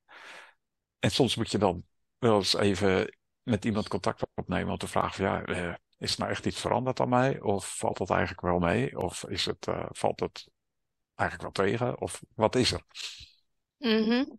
en 0.98 1.10
soms 1.10 1.36
moet 1.36 1.50
je 1.50 1.58
dan 1.58 1.84
wel 2.18 2.36
eens 2.36 2.54
even 2.54 3.16
met 3.42 3.64
iemand 3.64 3.88
contact 3.88 4.26
opnemen 4.34 4.72
om 4.72 4.78
te 4.78 4.88
vragen 4.88 5.14
van 5.14 5.24
ja, 5.24 5.44
eh, 5.44 5.74
is 5.98 6.12
er 6.12 6.18
nou 6.18 6.30
echt 6.30 6.46
iets 6.46 6.60
veranderd 6.60 7.00
aan 7.00 7.08
mij? 7.08 7.40
Of 7.40 7.76
valt 7.76 7.98
het 7.98 8.10
eigenlijk 8.10 8.40
wel 8.40 8.58
mee? 8.58 8.98
Of 8.98 9.24
is 9.24 9.44
het, 9.44 9.66
uh, 9.66 9.86
valt 9.88 10.20
het 10.20 10.48
eigenlijk 11.14 11.56
wel 11.56 11.66
tegen? 11.66 12.00
Of 12.00 12.22
wat 12.34 12.56
is 12.56 12.72
er? 12.72 12.82
Mm 13.78 14.38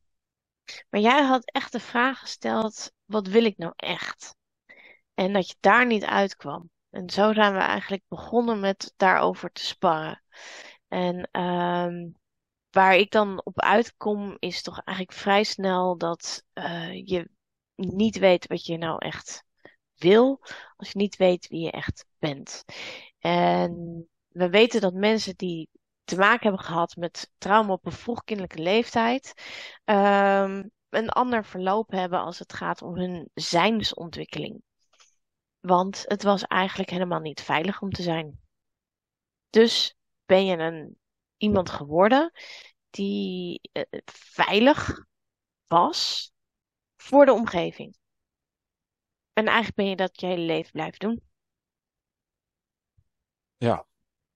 Maar 0.90 1.02
jij 1.02 1.24
had 1.24 1.52
echt 1.52 1.72
de 1.72 1.80
vraag 1.80 2.20
gesteld, 2.20 2.92
wat 3.06 3.28
wil 3.28 3.44
ik 3.44 3.58
nou 3.58 3.74
echt? 3.76 4.36
En 5.14 5.34
dat 5.34 5.48
je 5.48 5.56
daar 5.60 5.86
niet 5.86 6.04
uitkwam. 6.04 6.70
En 6.90 7.10
zo 7.10 7.34
zijn 7.34 7.54
we 7.54 7.60
eigenlijk 7.60 8.04
begonnen 8.08 8.60
met 8.60 8.94
daarover 8.98 9.52
te 9.52 9.66
sparren. 9.66 10.24
En 10.88 11.42
um, 11.42 12.16
waar 12.70 12.96
ik 12.96 13.12
dan 13.12 13.46
op 13.46 13.60
uitkom, 13.60 14.36
is 14.40 14.62
toch 14.62 14.82
eigenlijk 14.84 15.18
vrij 15.18 15.44
snel 15.44 15.98
dat 15.98 16.44
uh, 16.54 16.94
je 16.94 17.30
niet 17.76 18.18
weet 18.18 18.48
wat 18.48 18.66
je 18.66 18.78
nou 18.78 19.06
echt 19.06 19.44
wil, 19.96 20.40
als 20.76 20.92
je 20.92 20.98
niet 20.98 21.16
weet 21.16 21.48
wie 21.48 21.62
je 21.62 21.72
echt 21.72 22.06
bent. 22.18 22.64
En 23.20 24.08
we 24.28 24.50
weten 24.50 24.82
dat 24.82 24.94
mensen 24.94 25.36
die 25.36 25.70
te 26.04 26.18
maken 26.18 26.48
hebben 26.48 26.66
gehad 26.66 26.96
met 26.96 27.32
trauma 27.38 27.72
op 27.74 27.86
een 27.86 27.92
vroegkindelijke 27.92 28.62
leeftijd, 28.62 29.34
um, 29.86 30.72
een 30.90 31.10
ander 31.10 31.46
verloop 31.46 31.92
hebben 31.92 32.20
als 32.20 32.40
het 32.40 32.54
gaat 32.54 32.82
om 32.82 32.96
hun 32.96 33.30
zijnsontwikkeling. 33.34 34.62
Want 35.60 36.04
het 36.08 36.24
was 36.24 36.44
eigenlijk 36.44 36.90
helemaal 36.90 37.20
niet 37.20 37.42
veilig 37.42 37.82
om 37.82 37.92
te 37.92 38.02
zijn. 38.02 38.40
Dus 39.50 39.98
ben 40.26 40.46
je 40.46 40.58
een 40.58 40.98
iemand 41.38 41.70
geworden 41.70 42.32
die 42.90 43.62
uh, 43.74 43.84
veilig 44.14 45.06
was 45.68 46.32
voor 46.96 47.26
de 47.26 47.34
omgeving. 47.34 47.98
En 49.34 49.46
eigenlijk 49.46 49.76
ben 49.76 49.86
je 49.86 49.96
dat 49.96 50.20
je 50.20 50.26
hele 50.26 50.46
leven 50.46 50.72
blijft 50.72 51.00
doen. 51.00 51.22
Ja, 53.58 53.86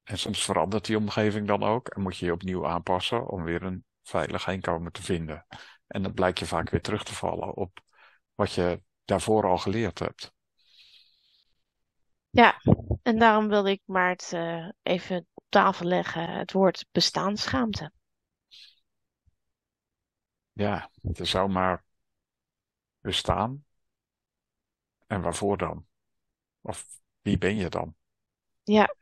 en 0.03 0.18
soms 0.18 0.44
verandert 0.44 0.86
die 0.86 0.98
omgeving 0.98 1.48
dan 1.48 1.63
ook 1.63 1.88
en 1.88 2.01
moet 2.01 2.18
je 2.18 2.25
je 2.25 2.32
opnieuw 2.32 2.68
aanpassen 2.68 3.27
om 3.27 3.44
weer 3.44 3.63
een 3.63 3.86
veilig 4.01 4.46
heenkomen 4.46 4.92
te 4.92 5.01
vinden. 5.01 5.46
En 5.88 6.03
dan 6.03 6.13
blijkt 6.13 6.39
je 6.39 6.46
vaak 6.46 6.70
weer 6.70 6.82
terug 6.82 7.03
te 7.03 7.13
vallen 7.13 7.56
op 7.56 7.80
wat 8.36 8.53
je 8.53 8.82
daarvoor 9.06 9.46
al 9.46 9.58
geleerd 9.58 10.00
hebt. 10.00 10.33
Ja, 12.34 12.62
en 13.04 13.20
daarom 13.20 13.48
wilde 13.48 13.72
ik 13.72 13.82
maar 13.86 14.10
het 14.10 14.32
uh, 14.34 14.70
even 14.84 15.28
op 15.34 15.44
tafel 15.50 15.86
leggen, 15.86 16.30
het 16.30 16.52
woord 16.52 16.86
bestaanschaamte. 16.92 17.92
Ja, 20.52 20.90
er 21.13 21.28
zou 21.28 21.50
maar 21.50 21.84
bestaan. 23.00 23.66
En 25.08 25.22
waarvoor 25.22 25.58
dan? 25.58 25.86
Of 26.62 26.88
wie 27.22 27.38
ben 27.38 27.56
je 27.56 27.70
dan? 27.70 27.96
Ja. 28.63 28.96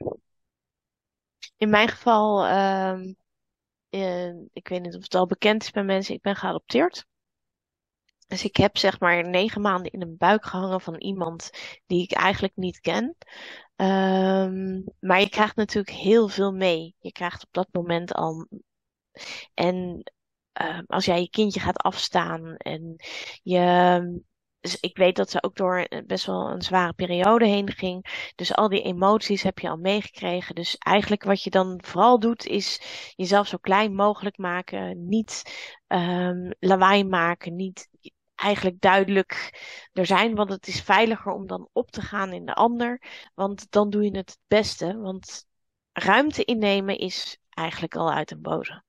In 1.58 1.70
mijn 1.70 1.88
geval 1.88 2.46
um, 2.46 3.16
eh, 3.90 4.34
ik 4.54 4.68
weet 4.68 4.82
niet 4.82 4.96
of 4.96 5.04
het 5.04 5.16
al 5.16 5.26
bekend 5.26 5.64
is 5.64 5.72
bij 5.72 5.84
mensen, 5.84 6.16
ik 6.16 6.22
ben 6.22 6.36
geadopteerd. 6.36 7.06
Dus 8.32 8.44
ik 8.44 8.56
heb 8.56 8.78
zeg 8.78 9.00
maar 9.00 9.30
negen 9.30 9.62
maanden 9.62 9.92
in 9.92 10.02
een 10.02 10.18
buik 10.18 10.46
gehangen 10.46 10.82
van 10.82 10.96
iemand 10.96 11.50
die 11.86 12.04
ik 12.04 12.12
eigenlijk 12.12 12.56
niet 12.56 12.80
ken. 12.80 13.18
Ehm, 13.76 14.82
maar 15.00 15.20
je 15.20 15.30
krijgt 15.30 15.56
natuurlijk 15.56 15.96
heel 15.96 16.28
veel 16.28 16.52
mee. 16.52 16.96
Je 17.00 17.12
krijgt 17.12 17.44
op 17.44 17.50
dat 17.52 17.68
moment 17.72 18.14
al. 18.14 18.48
En 19.54 20.04
ehm, 20.52 20.84
als 20.88 21.06
jij 21.06 21.22
je 21.22 21.30
kindje 21.30 21.60
gaat 21.60 21.78
afstaan 21.78 22.56
en 22.56 22.96
je. 23.44 24.22
Dus 24.60 24.80
ik 24.80 24.98
weet 24.98 25.16
dat 25.16 25.30
ze 25.30 25.44
ook 25.44 25.56
door 25.56 25.88
best 26.06 26.26
wel 26.26 26.50
een 26.50 26.62
zware 26.62 26.94
periode 26.94 27.46
heen 27.46 27.72
ging. 27.72 28.32
Dus 28.36 28.56
al 28.56 28.70
die 28.70 28.82
emoties 28.82 29.44
heb 29.44 29.60
je 29.60 29.70
al 29.70 29.78
meegekregen. 29.78 30.56
Dus 30.56 30.76
eigenlijk 30.78 31.24
wat 31.24 31.44
je 31.44 31.50
dan 31.50 31.80
vooral 31.84 32.20
doet, 32.20 32.46
is 32.46 32.82
jezelf 33.16 33.48
zo 33.48 33.58
klein 33.58 33.96
mogelijk 33.96 34.38
maken. 34.38 35.08
Niet 35.08 35.44
um, 35.88 36.54
lawaai 36.60 37.04
maken. 37.04 37.56
Niet 37.56 37.90
eigenlijk 38.42 38.82
duidelijk 38.82 39.60
er 39.94 40.06
zijn. 40.06 40.36
Want 40.36 40.50
het 40.50 40.68
is 40.68 40.82
veiliger 40.82 41.32
om 41.32 41.48
dan 41.48 41.70
op 41.74 41.92
te 41.92 42.02
gaan 42.02 42.34
in 42.34 42.46
de 42.46 42.54
ander. 42.54 43.02
Want 43.34 43.72
dan 43.72 43.90
doe 43.90 44.04
je 44.04 44.18
het 44.18 44.30
het 44.30 44.40
beste. 44.48 44.98
Want 44.98 45.46
ruimte 45.92 46.44
innemen 46.44 46.98
is 46.98 47.38
eigenlijk 47.50 47.96
al 47.96 48.12
uit 48.12 48.32
een 48.32 48.42
boze. 48.42 48.84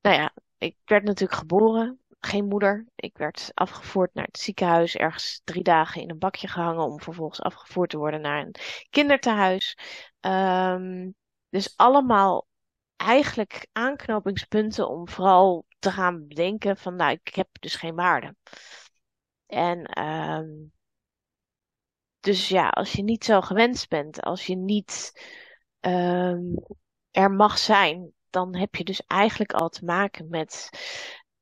Nou 0.00 0.16
ja, 0.16 0.34
ik 0.58 0.76
werd 0.84 1.04
natuurlijk 1.04 1.38
geboren. 1.38 2.00
Geen 2.20 2.48
moeder. 2.48 2.86
Ik 2.94 3.16
werd 3.16 3.50
afgevoerd 3.54 4.14
naar 4.14 4.24
het 4.24 4.38
ziekenhuis. 4.38 4.96
Ergens 4.96 5.40
drie 5.44 5.62
dagen 5.62 6.02
in 6.02 6.10
een 6.10 6.18
bakje 6.18 6.48
gehangen. 6.48 6.84
Om 6.84 7.00
vervolgens 7.00 7.40
afgevoerd 7.40 7.90
te 7.90 7.98
worden 7.98 8.20
naar 8.20 8.40
een 8.40 8.54
kinderthuis. 8.90 9.78
Um, 10.20 11.14
dus 11.48 11.76
allemaal 11.76 12.46
eigenlijk 12.96 13.68
aanknopingspunten 13.72 14.88
om 14.88 15.08
vooral 15.08 15.65
te 15.78 15.90
gaan 15.90 16.26
bedenken 16.26 16.76
van 16.76 16.96
nou, 16.96 17.18
ik 17.22 17.34
heb 17.34 17.48
dus 17.60 17.74
geen 17.74 17.94
waarde. 17.94 18.36
En 19.46 20.02
um, 20.02 20.72
dus 22.20 22.48
ja, 22.48 22.68
als 22.68 22.92
je 22.92 23.02
niet 23.02 23.24
zo 23.24 23.40
gewenst 23.40 23.88
bent, 23.88 24.20
als 24.20 24.46
je 24.46 24.56
niet 24.56 25.12
um, 25.80 26.64
er 27.10 27.30
mag 27.30 27.58
zijn, 27.58 28.12
dan 28.30 28.56
heb 28.56 28.74
je 28.74 28.84
dus 28.84 29.00
eigenlijk 29.06 29.52
al 29.52 29.68
te 29.68 29.84
maken 29.84 30.28
met 30.28 30.70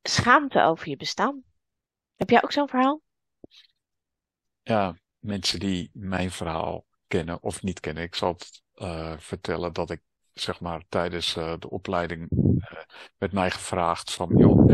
schaamte 0.02 0.62
over 0.62 0.88
je 0.88 0.96
bestaan. 0.96 1.42
Heb 2.16 2.30
jij 2.30 2.42
ook 2.42 2.52
zo'n 2.52 2.68
verhaal? 2.68 3.00
Ja, 4.62 4.98
mensen 5.18 5.58
die 5.58 5.90
mijn 5.92 6.30
verhaal 6.30 6.86
kennen 7.06 7.42
of 7.42 7.62
niet 7.62 7.80
kennen. 7.80 8.02
Ik 8.02 8.14
zal 8.14 8.32
het 8.32 8.62
uh, 8.74 9.18
vertellen 9.18 9.72
dat 9.72 9.90
ik 9.90 10.02
zeg 10.32 10.60
maar 10.60 10.84
tijdens 10.88 11.36
uh, 11.36 11.54
de 11.58 11.70
opleiding 11.70 12.28
uh, 12.72 12.78
werd 13.18 13.32
mij 13.32 13.50
gevraagd 13.50 14.12
van 14.12 14.36
joh, 14.36 14.66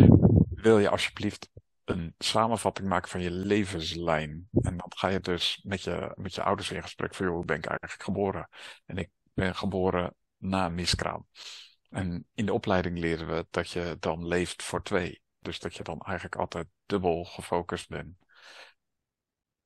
wil 0.51 0.79
je 0.79 0.89
alsjeblieft 0.89 1.49
een 1.85 2.15
samenvatting 2.19 2.89
maken 2.89 3.09
van 3.09 3.21
je 3.21 3.31
levenslijn. 3.31 4.49
En 4.53 4.77
dan 4.77 4.93
ga 4.97 5.09
je 5.09 5.21
dus 5.21 5.61
met 5.63 5.83
je, 5.83 6.13
met 6.15 6.35
je 6.35 6.43
ouders 6.43 6.71
in 6.71 6.83
gesprek 6.83 7.15
van, 7.15 7.27
joh, 7.27 7.35
hoe 7.35 7.45
ben 7.45 7.57
ik 7.57 7.67
eigenlijk 7.67 8.03
geboren? 8.03 8.49
En 8.87 8.97
ik 8.97 9.11
ben 9.35 9.55
geboren 9.55 10.15
na 10.37 10.67
een 10.67 10.75
miskraam. 10.75 11.27
En 11.89 12.27
in 12.35 12.47
de 12.47 12.53
opleiding 12.53 12.99
leren 12.99 13.27
we 13.27 13.47
dat 13.51 13.71
je 13.71 13.97
dan 14.01 14.27
leeft 14.27 14.63
voor 14.63 14.83
twee. 14.83 15.23
Dus 15.39 15.59
dat 15.59 15.75
je 15.75 15.83
dan 15.83 16.01
eigenlijk 16.01 16.37
altijd 16.37 16.67
dubbel 16.87 17.25
gefocust 17.25 17.89
bent. 17.89 18.17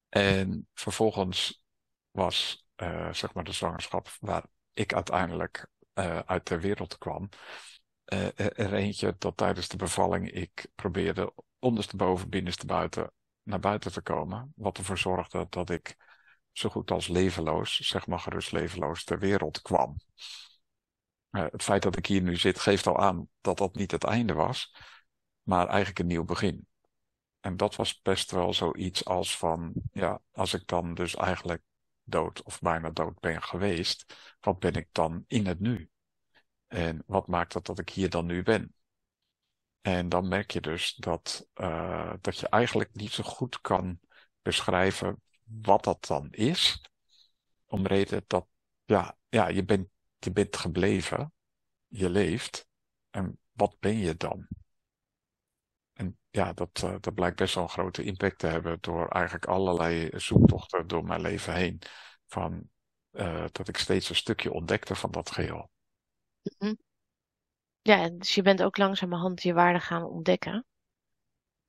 En 0.09 0.69
vervolgens 0.75 1.63
was, 2.11 2.67
uh, 2.77 3.13
zeg 3.13 3.35
maar, 3.35 3.45
de 3.45 3.53
zwangerschap 3.53 4.17
waar 4.21 4.45
ik 4.73 4.95
uiteindelijk 4.95 5.67
uh, 5.95 6.19
uit 6.19 6.47
de 6.47 6.61
wereld 6.61 6.99
kwam. 6.99 7.29
Uh, 8.13 8.39
er 8.39 8.73
eentje 8.73 9.15
dat 9.19 9.37
tijdens 9.37 9.69
de 9.69 9.77
bevalling 9.77 10.31
ik 10.31 10.67
probeerde 10.75 11.33
ondersteboven, 11.59 12.29
binnenstebuiten 12.29 13.11
naar 13.43 13.61
buiten 13.61 13.93
te 13.93 14.03
komen. 14.03 14.53
Wat 14.57 14.79
ervoor 14.79 14.99
zorgde 14.99 15.47
dat 15.49 15.71
ik 15.71 15.97
zo 16.53 16.69
goed 16.69 16.91
als 16.91 17.09
levenloos, 17.09 17.77
zeg 17.77 18.07
maar 18.07 18.19
gerust 18.19 18.53
levenloos, 18.53 19.05
ter 19.05 19.19
wereld 19.19 19.63
kwam. 19.63 19.97
Uh, 21.31 21.47
het 21.51 21.63
feit 21.63 21.83
dat 21.83 21.97
ik 21.97 22.07
hier 22.07 22.23
nu 22.23 22.37
zit 22.37 22.59
geeft 22.59 22.87
al 22.87 22.99
aan 22.99 23.29
dat 23.41 23.59
dat 23.59 23.75
niet 23.75 23.91
het 23.91 24.05
einde 24.05 24.33
was, 24.33 24.75
maar 25.43 25.67
eigenlijk 25.67 25.99
een 25.99 26.07
nieuw 26.07 26.25
begin. 26.25 26.67
En 27.41 27.57
dat 27.57 27.77
was 27.77 28.01
best 28.01 28.31
wel 28.31 28.55
zoiets 28.55 29.05
als 29.05 29.39
van, 29.39 29.73
ja, 29.93 30.21
als 30.33 30.55
ik 30.55 30.67
dan 30.67 30.95
dus 30.95 31.15
eigenlijk 31.15 31.63
dood 32.03 32.43
of 32.43 32.61
bijna 32.61 32.91
dood 32.91 33.21
ben 33.21 33.43
geweest, 33.43 34.17
wat 34.41 34.59
ben 34.59 34.75
ik 34.75 34.89
dan 34.93 35.25
in 35.27 35.47
het 35.47 35.61
nu? 35.61 35.91
En 36.75 37.03
wat 37.07 37.27
maakt 37.27 37.53
het 37.53 37.65
dat 37.67 37.79
ik 37.79 37.91
hier 37.91 38.11
dan 38.11 38.27
nu 38.27 38.43
ben? 38.43 38.75
En 39.81 40.09
dan 40.09 40.29
merk 40.29 40.51
je 40.51 40.61
dus 40.61 40.95
dat, 40.95 41.49
uh, 41.55 42.13
dat 42.21 42.39
je 42.39 42.49
eigenlijk 42.49 42.95
niet 42.95 43.13
zo 43.13 43.23
goed 43.23 43.61
kan 43.61 44.01
beschrijven 44.43 45.23
wat 45.45 45.85
dat 45.85 46.07
dan 46.07 46.31
is. 46.31 46.91
Om 47.65 47.87
reden 47.87 48.25
dat, 48.27 48.47
ja, 48.85 49.17
ja 49.29 49.49
je, 49.49 49.65
bent, 49.65 49.89
je 50.19 50.33
bent 50.33 50.57
gebleven, 50.57 51.33
je 51.87 52.11
leeft. 52.11 52.69
En 53.11 53.39
wat 53.53 53.77
ben 53.81 53.97
je 53.97 54.17
dan? 54.17 54.49
En 55.93 56.19
ja, 56.31 56.53
dat, 56.53 56.83
uh, 56.85 56.95
dat 57.01 57.15
blijkt 57.15 57.37
best 57.37 57.55
wel 57.55 57.65
een 57.65 57.71
grote 57.71 58.03
impact 58.03 58.39
te 58.39 58.47
hebben 58.47 58.79
door 58.81 59.09
eigenlijk 59.09 59.47
allerlei 59.47 60.11
zoektochten 60.13 60.87
door 60.87 61.05
mijn 61.05 61.21
leven 61.21 61.55
heen. 61.55 61.81
Van, 62.27 62.69
uh, 63.13 63.45
dat 63.53 63.69
ik 63.69 63.77
steeds 63.77 64.09
een 64.09 64.17
stukje 64.17 64.53
ontdekte 64.53 64.95
van 64.95 65.11
dat 65.11 65.31
geheel. 65.31 65.73
-hmm. 66.59 66.79
Ja, 67.83 68.09
dus 68.09 68.35
je 68.35 68.43
bent 68.43 68.63
ook 68.63 68.77
langzamerhand 68.77 69.43
je 69.43 69.53
waarde 69.53 69.81
gaan 69.81 70.05
ontdekken. 70.05 70.67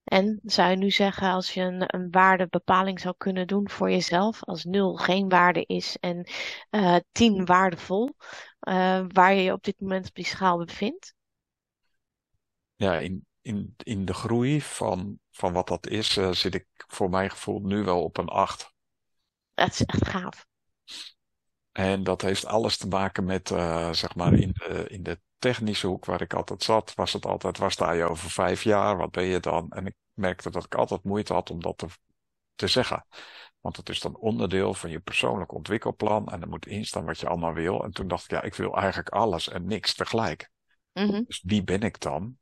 En 0.03 0.39
zou 0.43 0.69
je 0.69 0.75
nu 0.75 0.91
zeggen, 0.91 1.31
als 1.31 1.53
je 1.53 1.61
een, 1.61 1.95
een 1.95 2.11
waardebepaling 2.11 2.99
zou 2.99 3.15
kunnen 3.17 3.47
doen 3.47 3.69
voor 3.69 3.91
jezelf, 3.91 4.43
als 4.43 4.63
nul 4.63 4.95
geen 4.95 5.29
waarde 5.29 5.65
is 5.65 5.97
en 5.99 6.27
uh, 6.69 6.95
tien 7.11 7.45
waardevol, 7.45 8.15
uh, 8.67 9.05
waar 9.07 9.33
je 9.33 9.41
je 9.41 9.51
op 9.51 9.63
dit 9.63 9.79
moment 9.79 10.07
op 10.07 10.13
die 10.15 10.25
schaal 10.25 10.57
bevindt? 10.57 11.13
Ja, 12.75 12.99
in, 12.99 13.25
in, 13.41 13.73
in 13.77 14.05
de 14.05 14.13
groei 14.13 14.61
van, 14.61 15.19
van 15.31 15.53
wat 15.53 15.67
dat 15.67 15.87
is, 15.87 16.17
uh, 16.17 16.31
zit 16.31 16.55
ik 16.55 16.67
voor 16.75 17.09
mijn 17.09 17.29
gevoel 17.29 17.59
nu 17.59 17.83
wel 17.83 18.03
op 18.03 18.17
een 18.17 18.29
acht. 18.29 18.73
Dat 19.53 19.69
is 19.69 19.81
echt 19.81 20.07
gaaf. 20.07 20.45
En 21.75 22.03
dat 22.03 22.21
heeft 22.21 22.45
alles 22.45 22.77
te 22.77 22.87
maken 22.87 23.23
met, 23.23 23.47
zeg 23.91 24.15
maar, 24.15 24.33
in 24.33 24.51
de, 24.53 24.85
in 24.87 25.03
de 25.03 25.19
technische 25.37 25.87
hoek 25.87 26.05
waar 26.05 26.21
ik 26.21 26.33
altijd 26.33 26.63
zat, 26.63 26.93
was 26.93 27.13
het 27.13 27.25
altijd, 27.25 27.57
waar 27.57 27.71
sta 27.71 27.91
je 27.91 28.03
over 28.03 28.29
vijf 28.29 28.63
jaar? 28.63 28.97
Wat 28.97 29.11
ben 29.11 29.23
je 29.23 29.39
dan? 29.39 29.71
En 29.71 29.85
ik 29.85 29.95
merkte 30.13 30.49
dat 30.49 30.63
ik 30.63 30.75
altijd 30.75 31.03
moeite 31.03 31.33
had 31.33 31.49
om 31.49 31.61
dat 31.61 31.77
te, 31.77 31.87
te 32.55 32.67
zeggen. 32.67 33.05
Want 33.59 33.77
het 33.77 33.89
is 33.89 33.99
dan 33.99 34.17
onderdeel 34.17 34.73
van 34.73 34.89
je 34.89 34.99
persoonlijk 34.99 35.53
ontwikkelplan 35.53 36.27
en 36.27 36.41
er 36.41 36.47
moet 36.47 36.65
instaan 36.65 37.05
wat 37.05 37.19
je 37.19 37.27
allemaal 37.27 37.53
wil. 37.53 37.83
En 37.83 37.91
toen 37.91 38.07
dacht 38.07 38.23
ik, 38.23 38.31
ja, 38.31 38.41
ik 38.41 38.55
wil 38.55 38.77
eigenlijk 38.77 39.09
alles 39.09 39.49
en 39.49 39.65
niks 39.65 39.95
tegelijk. 39.95 40.51
Mm 40.93 41.09
-hmm. 41.09 41.23
Dus 41.27 41.41
wie 41.45 41.63
ben 41.63 41.81
ik 41.81 41.99
dan? 41.99 42.37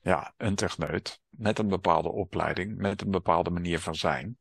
Ja, 0.00 0.34
een 0.36 0.54
techneut 0.54 1.20
met 1.28 1.58
een 1.58 1.68
bepaalde 1.68 2.10
opleiding, 2.10 2.76
met 2.76 3.00
een 3.00 3.10
bepaalde 3.10 3.50
manier 3.50 3.80
van 3.80 3.94
zijn. 3.94 4.38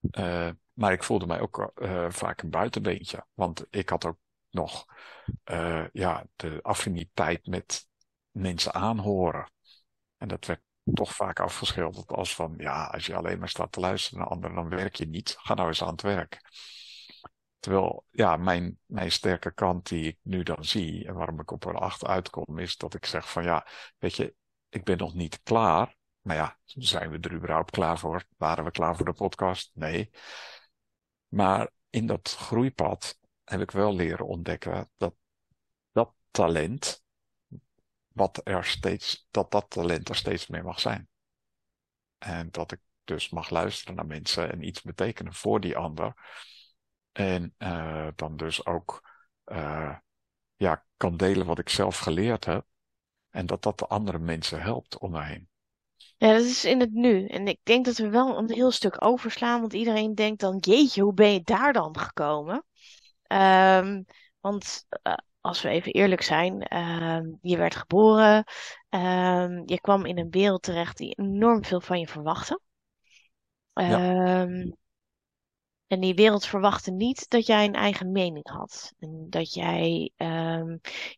Uh, 0.00 0.50
maar 0.76 0.92
ik 0.92 1.02
voelde 1.02 1.26
mij 1.26 1.40
ook 1.40 1.72
uh, 1.74 2.10
vaak 2.10 2.42
een 2.42 2.50
buitenbeentje. 2.50 3.26
Want 3.34 3.66
ik 3.70 3.88
had 3.88 4.04
ook 4.04 4.18
nog 4.50 4.86
uh, 5.44 5.84
ja, 5.92 6.26
de 6.36 6.58
affiniteit 6.62 7.46
met 7.46 7.88
mensen 8.30 8.74
aanhoren. 8.74 9.50
En 10.16 10.28
dat 10.28 10.44
werd 10.46 10.60
toch 10.94 11.14
vaak 11.14 11.40
afgeschilderd 11.40 12.12
als 12.12 12.34
van, 12.34 12.54
ja, 12.56 12.84
als 12.84 13.06
je 13.06 13.16
alleen 13.16 13.38
maar 13.38 13.48
staat 13.48 13.72
te 13.72 13.80
luisteren 13.80 14.18
naar 14.18 14.28
anderen, 14.28 14.56
dan 14.56 14.68
werk 14.68 14.94
je 14.94 15.06
niet. 15.06 15.36
Ga 15.38 15.54
nou 15.54 15.68
eens 15.68 15.82
aan 15.82 15.90
het 15.90 16.02
werk. 16.02 16.40
Terwijl, 17.58 18.04
ja, 18.10 18.36
mijn, 18.36 18.78
mijn 18.86 19.12
sterke 19.12 19.52
kant 19.54 19.88
die 19.88 20.04
ik 20.04 20.18
nu 20.22 20.42
dan 20.42 20.64
zie 20.64 21.06
en 21.06 21.14
waarom 21.14 21.40
ik 21.40 21.50
op 21.50 21.64
een 21.64 21.74
acht 21.74 22.04
uitkom, 22.06 22.58
is 22.58 22.76
dat 22.76 22.94
ik 22.94 23.06
zeg 23.06 23.30
van, 23.30 23.42
ja, 23.42 23.66
weet 23.98 24.16
je, 24.16 24.34
ik 24.68 24.84
ben 24.84 24.98
nog 24.98 25.14
niet 25.14 25.42
klaar. 25.42 25.96
Maar 26.20 26.36
ja, 26.36 26.58
zijn 26.64 27.10
we 27.10 27.18
er 27.18 27.32
überhaupt 27.32 27.70
klaar 27.70 27.98
voor? 27.98 28.24
Waren 28.36 28.64
we 28.64 28.70
klaar 28.70 28.96
voor 28.96 29.04
de 29.04 29.12
podcast? 29.12 29.70
Nee. 29.74 30.10
Maar 31.36 31.70
in 31.90 32.06
dat 32.06 32.34
groeipad 32.38 33.18
heb 33.44 33.60
ik 33.60 33.70
wel 33.70 33.94
leren 33.94 34.26
ontdekken 34.26 34.90
dat 34.96 35.14
dat 35.92 36.14
talent, 36.30 37.04
wat 38.08 38.40
er 38.44 38.64
steeds, 38.64 39.26
dat 39.30 39.50
dat 39.50 39.70
talent 39.70 40.08
er 40.08 40.16
steeds 40.16 40.46
meer 40.46 40.64
mag 40.64 40.80
zijn. 40.80 41.08
En 42.18 42.50
dat 42.50 42.72
ik 42.72 42.80
dus 43.04 43.28
mag 43.28 43.50
luisteren 43.50 43.94
naar 43.94 44.06
mensen 44.06 44.52
en 44.52 44.62
iets 44.62 44.82
betekenen 44.82 45.34
voor 45.34 45.60
die 45.60 45.76
ander. 45.76 46.14
En 47.12 47.54
uh, 47.58 48.08
dan 48.14 48.36
dus 48.36 48.66
ook 48.66 49.10
uh, 49.46 49.96
ja, 50.54 50.86
kan 50.96 51.16
delen 51.16 51.46
wat 51.46 51.58
ik 51.58 51.68
zelf 51.68 51.98
geleerd 51.98 52.44
heb. 52.44 52.66
En 53.30 53.46
dat 53.46 53.62
dat 53.62 53.78
de 53.78 53.86
andere 53.86 54.18
mensen 54.18 54.60
helpt 54.60 54.98
om 54.98 55.10
me 55.10 55.22
heen. 55.22 55.48
Ja, 56.18 56.32
dat 56.32 56.44
is 56.44 56.64
in 56.64 56.80
het 56.80 56.92
nu. 56.92 57.26
En 57.26 57.48
ik 57.48 57.58
denk 57.62 57.84
dat 57.84 57.96
we 57.96 58.08
wel 58.08 58.38
een 58.38 58.50
heel 58.52 58.70
stuk 58.70 59.04
overslaan, 59.04 59.60
want 59.60 59.72
iedereen 59.72 60.14
denkt 60.14 60.40
dan, 60.40 60.56
jeetje, 60.60 61.02
hoe 61.02 61.14
ben 61.14 61.32
je 61.32 61.42
daar 61.42 61.72
dan 61.72 61.98
gekomen? 61.98 62.64
Um, 63.32 64.04
want 64.40 64.86
uh, 65.02 65.14
als 65.40 65.62
we 65.62 65.68
even 65.68 65.92
eerlijk 65.92 66.22
zijn, 66.22 66.62
ehm, 66.62 67.24
je 67.40 67.56
werd 67.56 67.76
geboren, 67.76 68.44
ehm, 68.88 69.62
je 69.64 69.80
kwam 69.80 70.06
in 70.06 70.18
een 70.18 70.30
wereld 70.30 70.62
terecht 70.62 70.96
die 70.96 71.14
enorm 71.14 71.64
veel 71.64 71.80
van 71.80 72.00
je 72.00 72.06
verwachtte. 72.08 72.60
Ehm, 73.72 74.70
en 75.86 76.00
die 76.00 76.14
wereld 76.14 76.46
verwachtte 76.46 76.90
niet 76.90 77.28
dat 77.30 77.46
jij 77.46 77.64
een 77.64 77.74
eigen 77.74 78.12
mening 78.12 78.48
had. 78.48 78.92
En 78.98 79.26
dat 79.30 79.54
jij 79.54 80.12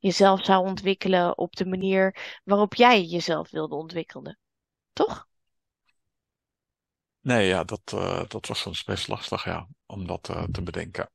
jezelf 0.01 0.45
zou 0.45 0.67
ontwikkelen 0.67 1.39
op 1.39 1.57
de 1.57 1.67
manier 1.67 2.41
waarop 2.45 2.75
jij 2.75 3.05
jezelf 3.05 3.51
wilde 3.51 3.75
ontwikkelen. 3.75 4.39
Toch? 4.99 5.29
Nee, 7.21 7.47
ja, 7.47 7.65
dat, 7.65 7.93
uh, 7.95 8.23
dat 8.29 8.47
was 8.47 8.61
soms 8.61 8.85
best 8.85 9.09
lastig, 9.09 9.45
ja, 9.45 9.69
om 9.87 10.07
dat 10.07 10.29
uh, 10.29 10.43
te 10.43 10.63
bedenken. 10.63 11.11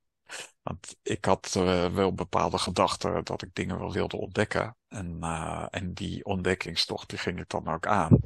Want 0.62 0.96
ik 1.02 1.26
had 1.26 1.54
uh, 1.58 1.94
wel 1.94 2.14
bepaalde 2.14 2.58
gedachten 2.58 3.24
dat 3.24 3.42
ik 3.42 3.54
dingen 3.54 3.80
wel 3.80 3.92
wilde 3.92 4.18
ontdekken. 4.18 4.78
En, 4.88 5.22
en 5.70 5.94
die 5.94 6.26
ontdekkingstocht, 6.26 7.10
die 7.10 7.18
ging 7.18 7.40
ik 7.40 7.50
dan 7.50 7.68
ook 7.68 7.88
aan. 7.88 8.20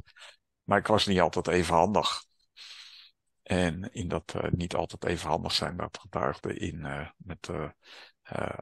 Maar 0.62 0.78
ik 0.78 0.86
was 0.86 1.06
niet 1.06 1.20
altijd 1.20 1.48
even 1.48 1.74
handig. 1.74 2.24
En 3.42 3.92
in 3.92 4.08
dat 4.08 4.34
niet 4.50 4.74
altijd 4.74 5.04
even 5.04 5.28
handig 5.28 5.52
zijn, 5.52 5.76
dat 5.76 5.98
getuigde 6.00 6.58
in 6.58 7.10
met, 7.16 7.50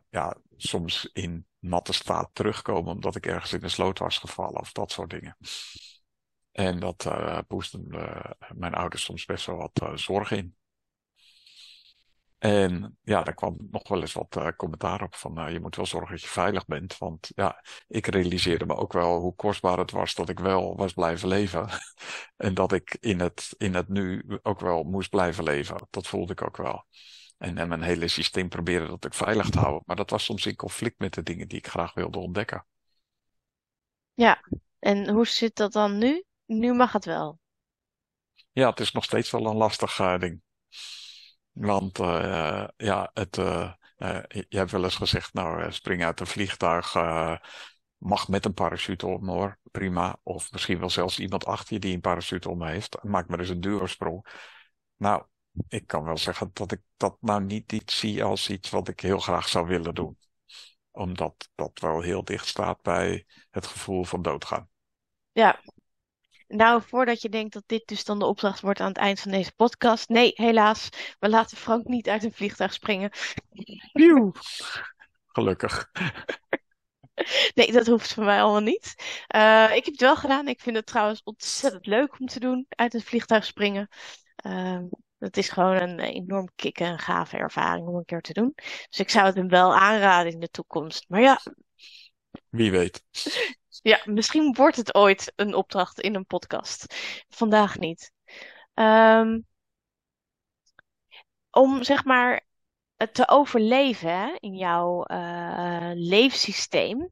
ja, 0.09 0.37
soms 0.57 1.11
in 1.13 1.47
natte 1.59 1.93
staat 1.93 2.31
terugkomen 2.33 2.93
omdat 2.93 3.17
ik 3.17 3.27
ergens 3.27 3.53
in 3.53 3.61
de 3.61 3.69
sloot 3.69 3.99
was 3.99 4.19
gevallen 4.19 4.61
of 4.61 4.73
dat 4.73 4.93
soort 4.93 5.11
dingen. 5.11 5.37
En 6.57 6.81
dat 6.81 7.05
uh, 7.05 7.41
mijn 8.55 8.75
ouders 8.75 9.03
soms 9.03 9.25
best 9.25 9.47
wel 9.47 9.57
wat 9.57 9.81
uh, 9.83 9.97
zorg 9.97 10.31
in. 10.31 10.57
En 12.39 12.99
ja, 13.03 13.23
daar 13.23 13.35
kwam 13.35 13.57
nog 13.71 13.89
wel 13.89 14.01
eens 14.01 14.13
wat 14.13 14.55
commentaar 14.57 15.03
op 15.03 15.15
van 15.15 15.53
je 15.53 15.61
moet 15.61 15.77
wel 15.77 15.87
zorgen 15.87 16.11
dat 16.11 16.21
je 16.21 16.29
veilig 16.29 16.67
bent. 16.67 16.99
Want 16.99 17.31
ja, 17.35 17.65
ik 17.89 18.07
realiseerde 18.07 18.67
me 18.67 18.75
ook 18.75 18.93
wel 18.93 19.21
hoe 19.21 19.35
kostbaar 19.35 19.79
het 19.79 19.91
was 19.91 20.15
dat 20.15 20.29
ik 20.29 20.39
wel 20.39 20.77
was 20.77 20.93
blijven 20.93 21.29
leven. 21.29 21.69
en 22.37 22.55
dat 22.55 22.73
ik 22.73 22.97
in 23.01 23.21
het, 23.21 23.55
in 23.59 23.75
het 23.75 23.89
nu 23.89 24.25
ook 24.43 24.61
wel 24.61 24.83
moest 24.83 25.11
blijven 25.11 25.45
leven. 25.45 25.87
Dat 25.91 26.07
voelde 26.07 26.33
ik 26.33 26.43
ook 26.43 26.57
wel. 26.57 26.85
En, 27.39 27.59
en 27.59 27.69
mijn 27.69 27.83
hele 27.83 28.09
systeem 28.09 28.49
probeerde 28.49 28.87
dat 28.87 29.05
ik 29.05 29.15
veilig 29.15 29.51
te 29.51 29.59
houden. 29.59 29.83
Maar 29.87 29.97
dat 29.97 30.11
was 30.11 30.25
soms 30.25 30.47
in 30.47 30.57
conflict 30.57 30.99
met 30.99 31.15
de 31.15 31.23
dingen 31.23 31.49
die 31.49 31.59
ik 31.59 31.67
graag 31.67 31.95
wilde 31.95 32.19
ontdekken. 32.19 32.67
Ja, 34.15 34.41
en 34.79 35.09
hoe 35.09 35.27
zit 35.27 35.57
dat 35.57 35.73
dan 35.73 35.99
nu? 35.99 36.25
Nu 36.47 36.73
mag 36.73 36.93
het 36.93 37.05
wel. 37.05 37.39
Ja, 38.53 38.69
het 38.71 38.81
is 38.81 38.93
nog 38.93 39.05
steeds 39.05 39.31
wel 39.31 39.47
een 39.47 39.57
lastig 39.57 39.99
uh, 39.99 40.19
ding. 40.19 40.43
Want 41.53 41.99
uh, 41.99 42.69
ja, 42.77 43.11
het, 43.13 43.37
uh, 43.37 43.73
je 44.29 44.47
hebt 44.49 44.71
wel 44.71 44.85
eens 44.85 44.97
gezegd, 44.97 45.35
nou, 45.35 45.73
spring 45.73 46.05
uit 46.05 46.21
een 46.21 46.27
vliegtuig 46.27 46.95
mag 47.97 48.29
met 48.29 48.45
een 48.45 48.55
parachute 48.55 49.07
om 49.07 49.29
hoor, 49.29 49.59
prima. 49.71 50.19
Of 50.23 50.53
misschien 50.53 50.79
wel 50.79 50.91
zelfs 50.91 51.19
iemand 51.19 51.45
achter 51.45 51.75
je 51.75 51.81
die 51.81 51.95
een 51.95 52.01
parachute 52.01 52.51
om 52.51 52.63
heeft. 52.63 53.03
Maak 53.03 53.29
maar 53.29 53.39
eens 53.39 53.49
een 53.49 53.61
dure 53.61 53.87
sprong. 53.87 54.27
Nou, 54.97 55.25
ik 55.69 55.87
kan 55.87 56.05
wel 56.05 56.19
zeggen 56.19 56.51
dat 56.53 56.73
ik 56.73 56.81
dat 56.97 57.17
nou 57.21 57.43
niet 57.43 57.73
iets 57.73 57.99
zie 57.99 58.25
als 58.25 58.51
iets 58.51 58.71
wat 58.71 58.89
ik 58.89 59.01
heel 59.01 59.19
graag 59.19 59.49
zou 59.49 59.67
willen 59.67 59.95
doen. 59.95 60.19
Omdat 60.91 61.51
dat 61.55 61.79
wel 61.81 62.01
heel 62.01 62.25
dicht 62.25 62.47
staat 62.47 62.83
bij 62.83 63.27
het 63.51 63.67
gevoel 63.67 64.05
van 64.05 64.23
doodgaan. 64.23 64.69
Ja, 65.33 65.61
nou, 66.49 66.83
voordat 66.83 67.23
je 67.23 67.29
denkt 67.29 67.53
dat 67.53 67.63
dit 67.67 67.87
dus 67.87 68.05
dan 68.05 68.19
de 68.19 68.25
opdracht 68.25 68.61
wordt 68.61 68.81
aan 68.81 68.89
het 68.89 68.97
eind 68.97 69.21
van 69.21 69.31
deze 69.31 69.53
podcast. 69.57 70.09
Nee, 70.09 70.33
helaas. 70.35 70.89
We 71.19 71.29
laten 71.29 71.57
Frank 71.57 71.87
niet 71.87 72.09
uit 72.09 72.25
een 72.25 72.33
vliegtuig 72.33 72.73
springen. 72.73 73.11
Gelukkig. 75.27 75.91
Nee, 77.55 77.73
dat 77.73 77.87
hoeft 77.87 78.15
voor 78.15 78.25
mij 78.25 78.43
allemaal 78.43 78.61
niet. 78.61 78.95
Uh, 79.37 79.69
ik 79.75 79.85
heb 79.85 79.93
het 79.95 80.01
wel 80.01 80.17
gedaan. 80.17 80.49
Ik 80.49 80.61
vind 80.61 80.77
het 80.77 80.87
trouwens 80.87 81.21
ontzettend 81.25 81.87
leuk 81.87 82.21
om 82.21 82.27
te 82.27 82.41
doen, 82.41 82.67
uit 82.69 82.93
het 82.93 83.05
vliegtuig 83.05 83.45
springen. 83.45 83.89
Uh, 84.47 84.81
dat 85.19 85.37
is 85.37 85.49
gewoon 85.49 85.77
een 85.77 86.01
enorm 86.01 86.49
kick 86.55 86.81
en 86.81 86.99
gave 86.99 87.37
ervaring 87.37 87.87
om 87.87 87.95
een 87.95 88.05
keer 88.05 88.21
te 88.21 88.33
doen. 88.33 88.53
Dus 88.89 88.99
ik 88.99 89.11
zou 89.11 89.27
het 89.27 89.35
hem 89.35 89.49
wel 89.49 89.77
aanraden 89.77 90.33
in 90.33 90.41
de 90.41 90.49
toekomst. 90.49 91.05
Maar 91.09 91.21
ja. 91.21 91.41
Wie 92.49 92.71
weet. 92.71 93.05
Ja, 93.83 94.01
misschien 94.05 94.55
wordt 94.55 94.77
het 94.77 94.95
ooit 94.95 95.33
een 95.37 95.55
opdracht 95.55 96.01
in 96.01 96.15
een 96.15 96.27
podcast. 96.27 96.95
Vandaag 97.29 97.79
niet. 97.79 98.13
Um, 98.75 99.47
om 101.51 101.83
zeg 101.85 102.05
maar 102.05 102.47
te 103.13 103.29
overleven 103.29 104.39
in 104.41 104.55
jouw 104.55 105.05
uh, 105.07 105.91
leefsysteem, 105.95 107.11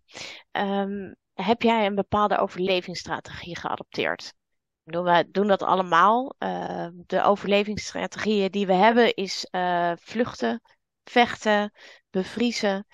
um, 0.52 1.16
heb 1.34 1.62
jij 1.62 1.86
een 1.86 1.94
bepaalde 1.94 2.38
overlevingsstrategie 2.38 3.58
geadopteerd. 3.58 4.34
We 4.82 5.28
doen 5.30 5.46
dat 5.46 5.62
allemaal. 5.62 6.34
Uh, 6.38 6.86
de 6.92 7.22
overlevingsstrategieën 7.22 8.50
die 8.50 8.66
we 8.66 8.72
hebben 8.72 9.14
is 9.14 9.48
uh, 9.50 9.92
vluchten, 9.96 10.60
vechten, 11.04 11.72
bevriezen 12.10 12.86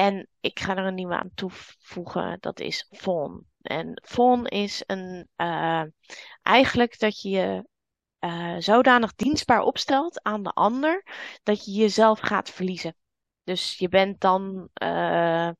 en 0.00 0.28
ik 0.40 0.60
ga 0.60 0.76
er 0.76 0.86
een 0.86 0.94
nieuwe 0.94 1.14
aan 1.14 1.30
toevoegen, 1.34 2.36
dat 2.40 2.60
is 2.60 2.88
fawn. 2.90 3.46
En 3.62 4.02
fawn 4.06 4.44
is 4.44 4.82
een, 4.86 5.28
uh, 5.36 5.82
eigenlijk 6.42 6.98
dat 6.98 7.20
je 7.20 7.30
je 7.30 7.68
uh, 8.20 8.56
zodanig 8.58 9.14
dienstbaar 9.14 9.62
opstelt 9.62 10.22
aan 10.22 10.42
de 10.42 10.50
ander, 10.50 11.04
dat 11.42 11.64
je 11.64 11.72
jezelf 11.72 12.20
gaat 12.20 12.50
verliezen. 12.50 12.94
Dus 13.44 13.78
je 13.78 13.88
bent 13.88 14.20
dan 14.20 14.68
uh, 14.82 15.50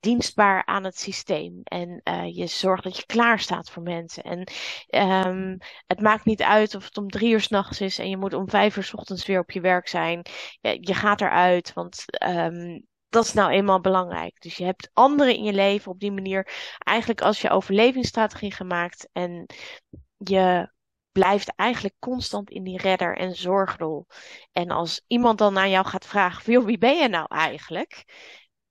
dienstbaar 0.00 0.66
aan 0.66 0.84
het 0.84 0.98
systeem 0.98 1.60
en 1.64 2.00
je 2.34 2.46
zorgt 2.46 2.84
dat 2.84 2.96
je 2.96 3.06
klaar 3.06 3.38
staat 3.38 3.70
voor 3.70 3.82
mensen. 3.82 4.22
En 4.22 4.48
um, 5.26 5.58
het 5.86 6.00
maakt 6.00 6.24
niet 6.24 6.42
uit 6.42 6.74
of 6.74 6.84
het 6.84 6.96
om 6.96 7.08
drie 7.08 7.32
uur 7.32 7.40
s'nachts 7.40 7.80
is 7.80 7.98
en 7.98 8.08
je 8.08 8.16
moet 8.16 8.34
om 8.34 8.48
vijf 8.50 8.76
uur 8.76 8.84
s 8.84 8.94
ochtends 8.94 9.26
weer 9.26 9.40
op 9.40 9.50
je 9.50 9.60
werk 9.60 9.88
zijn. 9.88 10.26
Je 10.60 10.94
gaat 10.94 11.20
eruit, 11.20 11.72
want 11.72 12.04
um, 12.22 12.88
dat 13.10 13.24
is 13.24 13.32
nou 13.32 13.50
eenmaal 13.50 13.80
belangrijk. 13.80 14.40
Dus 14.40 14.56
je 14.56 14.64
hebt 14.64 14.90
anderen 14.92 15.36
in 15.36 15.44
je 15.44 15.52
leven 15.52 15.92
op 15.92 16.00
die 16.00 16.12
manier 16.12 16.74
eigenlijk 16.78 17.20
als 17.20 17.40
je 17.40 17.50
overlevingsstrategie 17.50 18.52
gemaakt 18.52 19.08
en 19.12 19.46
je 20.16 20.72
blijft 21.12 21.54
eigenlijk 21.54 21.94
constant 21.98 22.50
in 22.50 22.62
die 22.62 22.78
redder- 22.78 23.16
en 23.16 23.36
zorgrol. 23.36 24.06
En 24.52 24.70
als 24.70 25.04
iemand 25.06 25.38
dan 25.38 25.52
naar 25.52 25.68
jou 25.68 25.86
gaat 25.86 26.06
vragen, 26.06 26.64
wie 26.64 26.78
ben 26.78 26.96
je 26.96 27.08
nou 27.08 27.26
eigenlijk? 27.28 28.04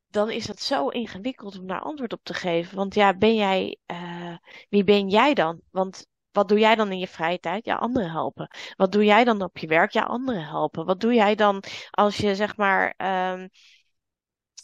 Dan 0.08 0.30
is 0.30 0.48
het 0.48 0.62
zo 0.62 0.88
ingewikkeld 0.88 1.60
om 1.60 1.68
daar 1.68 1.82
antwoord 1.82 2.14
op 2.14 2.24
te 2.24 2.34
geven. 2.34 2.76
Want 2.76 2.94
ja, 2.96 3.18
ben 3.18 3.36
jij, 3.36 3.78
uh, 3.92 4.38
wie 4.70 4.84
ben 4.84 5.10
jij 5.10 5.34
dan? 5.34 5.62
Want 5.72 6.08
wat 6.32 6.48
doe 6.48 6.60
jij 6.60 6.76
dan 6.76 6.92
in 6.92 7.00
je 7.00 7.08
vrije 7.08 7.40
tijd? 7.40 7.66
Ja, 7.66 7.76
anderen 7.76 8.12
helpen. 8.12 8.48
Wat 8.76 8.92
doe 8.92 9.06
jij 9.06 9.24
dan 9.24 9.42
op 9.42 9.58
je 9.58 9.68
werk? 9.68 9.92
Ja, 9.92 10.02
anderen 10.02 10.46
helpen. 10.46 10.86
Wat 10.86 11.00
doe 11.00 11.14
jij 11.14 11.36
dan 11.36 11.64
als 11.92 12.18
je 12.18 12.36
zeg 12.36 12.58
maar 12.58 12.94
um, 13.34 13.50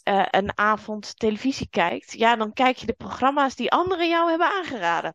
uh, 0.04 0.26
een 0.30 0.58
avond 0.58 1.18
televisie 1.18 1.68
kijkt, 1.70 2.12
ja, 2.12 2.36
dan 2.36 2.52
kijk 2.52 2.76
je 2.76 2.86
de 2.86 2.92
programma's 2.92 3.54
die 3.54 3.70
anderen 3.70 4.08
jou 4.08 4.28
hebben 4.28 4.50
aangeraden. 4.50 5.14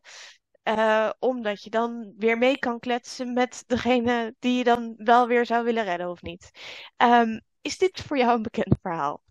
Uh, 0.68 1.10
omdat 1.18 1.62
je 1.62 1.70
dan 1.70 2.14
weer 2.16 2.38
mee 2.38 2.58
kan 2.58 2.78
kletsen 2.78 3.32
met 3.32 3.64
degene 3.66 4.34
die 4.38 4.58
je 4.58 4.64
dan 4.64 4.94
wel 4.96 5.26
weer 5.26 5.46
zou 5.46 5.64
willen 5.64 5.84
redden 5.84 6.10
of 6.10 6.22
niet. 6.22 6.50
Um, 6.96 7.40
is 7.60 7.78
dit 7.78 8.00
voor 8.00 8.18
jou 8.18 8.36
een 8.36 8.42
bekend 8.42 8.78
verhaal? 8.82 9.22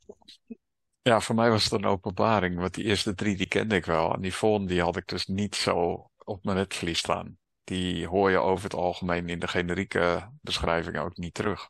Ja, 1.01 1.19
voor 1.19 1.35
mij 1.35 1.49
was 1.49 1.63
het 1.63 1.73
een 1.73 1.85
openbaring, 1.85 2.59
want 2.59 2.73
die 2.73 2.83
eerste 2.83 3.15
drie 3.15 3.37
die 3.37 3.47
kende 3.47 3.75
ik 3.75 3.85
wel. 3.85 4.13
En 4.13 4.21
die 4.21 4.33
volgende 4.33 4.67
die 4.67 4.81
had 4.81 4.97
ik 4.97 5.07
dus 5.07 5.25
niet 5.25 5.55
zo 5.55 6.09
op 6.25 6.43
mijn 6.43 6.57
netvlies 6.57 6.99
staan. 6.99 7.37
Die 7.63 8.07
hoor 8.07 8.31
je 8.31 8.37
over 8.37 8.63
het 8.63 8.73
algemeen 8.73 9.29
in 9.29 9.39
de 9.39 9.47
generieke 9.47 10.31
beschrijving 10.41 10.97
ook 10.97 11.17
niet 11.17 11.33
terug. 11.33 11.69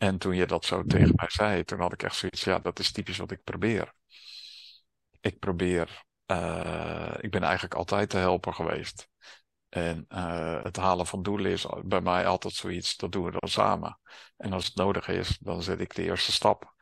En 0.00 0.18
toen 0.18 0.34
je 0.34 0.46
dat 0.46 0.64
zo 0.64 0.84
tegen 0.84 1.12
mij 1.14 1.30
zei, 1.30 1.64
toen 1.64 1.80
had 1.80 1.92
ik 1.92 2.02
echt 2.02 2.16
zoiets, 2.16 2.44
ja, 2.44 2.58
dat 2.58 2.78
is 2.78 2.92
typisch 2.92 3.18
wat 3.18 3.30
ik 3.30 3.44
probeer. 3.44 3.94
Ik 5.20 5.38
probeer, 5.38 6.04
uh, 6.26 7.14
ik 7.20 7.30
ben 7.30 7.42
eigenlijk 7.42 7.74
altijd 7.74 8.10
de 8.10 8.18
helper 8.18 8.54
geweest. 8.54 9.08
En 9.68 10.04
uh, 10.08 10.62
het 10.62 10.76
halen 10.76 11.06
van 11.06 11.22
doelen 11.22 11.50
is 11.50 11.66
bij 11.84 12.00
mij 12.00 12.26
altijd 12.26 12.54
zoiets, 12.54 12.96
dat 12.96 13.12
doen 13.12 13.24
we 13.24 13.30
dan 13.30 13.48
samen. 13.48 13.98
En 14.36 14.52
als 14.52 14.64
het 14.64 14.74
nodig 14.74 15.08
is, 15.08 15.38
dan 15.38 15.62
zet 15.62 15.80
ik 15.80 15.94
de 15.94 16.02
eerste 16.02 16.32
stap. 16.32 16.74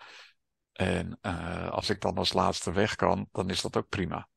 En 0.73 1.19
uh, 1.23 1.69
als 1.69 1.91
ik 1.91 2.01
dan 2.01 2.17
als 2.17 2.33
laatste 2.33 2.73
weg 2.73 2.95
kan, 2.95 3.29
dan 3.33 3.51
is 3.51 3.61
dat 3.61 3.77
ook 3.77 3.89
prima. 3.89 4.29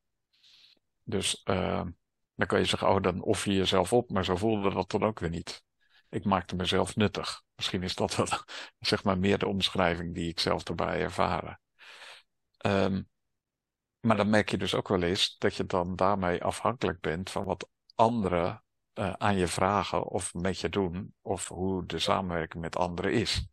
Dus 1.04 1.41
dan 1.44 2.48
kan 2.48 2.60
je 2.60 2.65
zeggen, 2.65 2.89
oh, 2.89 3.02
dan 3.02 3.22
offer 3.22 3.52
je 3.52 3.58
jezelf 3.58 3.94
op, 3.94 4.12
maar 4.12 4.26
zo 4.26 4.36
voelde 4.36 4.74
dat 4.74 4.91
dan 4.91 5.04
ook 5.04 5.20
weer 5.20 5.30
niet 5.30 5.63
ik 6.12 6.26
maakte 6.26 6.56
mezelf 6.56 6.95
nuttig. 6.95 7.43
Misschien 7.56 7.84
is 7.84 7.95
dat 7.95 8.15
wel, 8.15 8.28
zeg 8.80 9.04
maar, 9.04 9.17
meer 9.17 9.38
de 9.38 9.47
omschrijving 9.47 10.13
die 10.13 10.30
ik 10.30 10.39
zelf 10.39 10.63
erbij 10.63 11.02
ervaren. 11.02 11.60
Um, 12.65 13.10
maar 14.00 14.17
dan 14.17 14.30
merk 14.30 14.50
je 14.50 14.58
dus 14.58 14.76
ook 14.76 14.88
wel 14.88 15.02
eens 15.02 15.36
dat 15.38 15.56
je 15.56 15.65
dan 15.65 15.95
daarmee 15.95 16.43
afhankelijk 16.43 17.00
bent 17.00 17.30
van 17.30 17.43
wat 17.43 17.69
anderen 17.95 18.63
uh, 18.93 19.13
aan 19.13 19.38
je 19.38 19.47
vragen 19.47 20.04
of 20.04 20.34
met 20.34 20.60
je 20.60 20.69
doen, 20.69 21.13
of 21.21 21.47
hoe 21.47 21.86
de 21.86 22.00
samenwerking 22.00 22.63
met 22.63 22.76
anderen 22.76 23.13
is. 23.13 23.47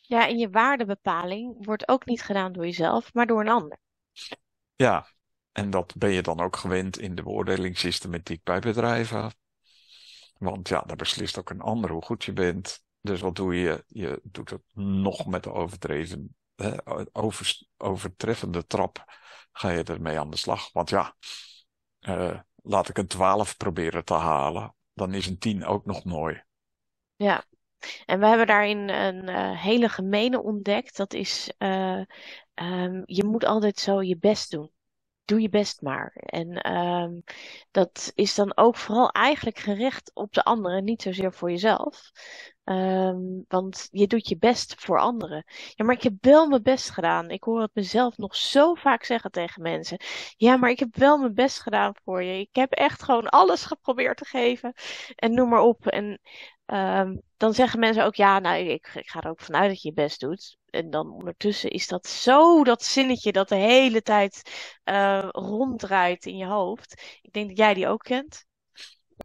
Ja, 0.00 0.28
en 0.28 0.38
je 0.38 0.50
waardebepaling 0.50 1.64
wordt 1.64 1.88
ook 1.88 2.06
niet 2.06 2.22
gedaan 2.22 2.52
door 2.52 2.64
jezelf, 2.64 3.14
maar 3.14 3.26
door 3.26 3.40
een 3.40 3.48
ander. 3.48 3.78
Ja, 4.76 5.06
en 5.52 5.70
dat 5.70 5.94
ben 5.96 6.10
je 6.10 6.22
dan 6.22 6.40
ook 6.40 6.56
gewend 6.56 6.98
in 6.98 7.14
de 7.14 7.22
beoordelingssystematiek 7.22 8.42
bij 8.42 8.58
bedrijven. 8.58 9.32
Want 10.38 10.68
ja, 10.68 10.80
daar 10.80 10.96
beslist 10.96 11.38
ook 11.38 11.50
een 11.50 11.60
ander 11.60 11.90
hoe 11.90 12.04
goed 12.04 12.24
je 12.24 12.32
bent. 12.32 12.82
Dus 13.00 13.20
wat 13.20 13.36
doe 13.36 13.54
je? 13.54 13.84
Je 13.86 14.20
doet 14.22 14.50
het 14.50 14.62
nog 14.74 15.26
met 15.26 15.42
de 15.42 15.52
overdreven, 15.52 16.36
over, 17.12 17.62
overtreffende 17.76 18.66
trap. 18.66 19.04
Ga 19.52 19.70
je 19.70 19.82
ermee 19.82 20.18
aan 20.18 20.30
de 20.30 20.36
slag. 20.36 20.72
Want 20.72 20.90
ja, 20.90 21.16
uh, 22.00 22.40
laat 22.54 22.88
ik 22.88 22.98
een 22.98 23.06
12 23.06 23.56
proberen 23.56 24.04
te 24.04 24.14
halen. 24.14 24.74
Dan 24.92 25.14
is 25.14 25.26
een 25.26 25.38
10 25.38 25.64
ook 25.64 25.84
nog 25.84 26.04
mooi. 26.04 26.42
Ja, 27.16 27.44
en 28.04 28.20
we 28.20 28.26
hebben 28.26 28.46
daarin 28.46 28.88
een 28.88 29.28
uh, 29.28 29.62
hele 29.62 29.88
gemene 29.88 30.42
ontdekt. 30.42 30.96
Dat 30.96 31.12
is, 31.12 31.52
uh, 31.58 32.02
um, 32.54 33.02
je 33.04 33.24
moet 33.24 33.44
altijd 33.44 33.78
zo 33.78 34.02
je 34.02 34.18
best 34.18 34.50
doen 34.50 34.70
doe 35.28 35.40
je 35.40 35.48
best 35.48 35.82
maar. 35.82 36.12
En 36.14 36.72
um, 36.72 37.22
dat 37.70 38.12
is 38.14 38.34
dan 38.34 38.56
ook 38.56 38.76
vooral 38.76 39.10
eigenlijk 39.10 39.58
gericht 39.58 40.10
op 40.14 40.32
de 40.32 40.44
anderen, 40.44 40.84
niet 40.84 41.02
zozeer 41.02 41.32
voor 41.32 41.50
jezelf. 41.50 42.10
Um, 42.64 43.44
want 43.48 43.88
je 43.90 44.06
doet 44.06 44.28
je 44.28 44.38
best 44.38 44.74
voor 44.78 44.98
anderen. 44.98 45.44
Ja, 45.74 45.84
maar 45.84 45.94
ik 45.94 46.02
heb 46.02 46.14
wel 46.20 46.48
mijn 46.48 46.62
best 46.62 46.90
gedaan. 46.90 47.30
Ik 47.30 47.44
hoor 47.44 47.60
het 47.60 47.74
mezelf 47.74 48.16
nog 48.16 48.36
zo 48.36 48.74
vaak 48.74 49.04
zeggen 49.04 49.30
tegen 49.30 49.62
mensen. 49.62 50.00
Ja, 50.36 50.56
maar 50.56 50.70
ik 50.70 50.78
heb 50.78 50.96
wel 50.96 51.18
mijn 51.18 51.34
best 51.34 51.60
gedaan 51.60 51.94
voor 52.04 52.22
je. 52.22 52.38
Ik 52.38 52.54
heb 52.56 52.72
echt 52.72 53.02
gewoon 53.02 53.28
alles 53.28 53.64
geprobeerd 53.64 54.16
te 54.16 54.24
geven. 54.24 54.72
En 55.16 55.34
noem 55.34 55.48
maar 55.48 55.62
op. 55.62 55.86
En 55.86 56.20
um, 56.72 57.22
dan 57.36 57.54
zeggen 57.54 57.80
mensen 57.80 58.04
ook, 58.04 58.14
ja, 58.14 58.38
nou, 58.38 58.56
ik, 58.56 58.90
ik 58.94 59.08
ga 59.08 59.20
er 59.20 59.30
ook 59.30 59.40
vanuit 59.40 59.68
dat 59.68 59.82
je 59.82 59.88
je 59.88 59.94
best 59.94 60.20
doet. 60.20 60.56
En 60.70 60.90
dan 60.90 61.10
ondertussen 61.10 61.70
is 61.70 61.86
dat 61.86 62.06
zo 62.06 62.64
dat 62.64 62.84
zinnetje 62.84 63.32
dat 63.32 63.48
de 63.48 63.54
hele 63.54 64.02
tijd 64.02 64.50
uh, 64.84 65.28
ronddraait 65.30 66.26
in 66.26 66.36
je 66.36 66.46
hoofd. 66.46 67.18
Ik 67.22 67.32
denk 67.32 67.48
dat 67.48 67.56
jij 67.56 67.74
die 67.74 67.88
ook 67.88 68.02
kent. 68.02 68.44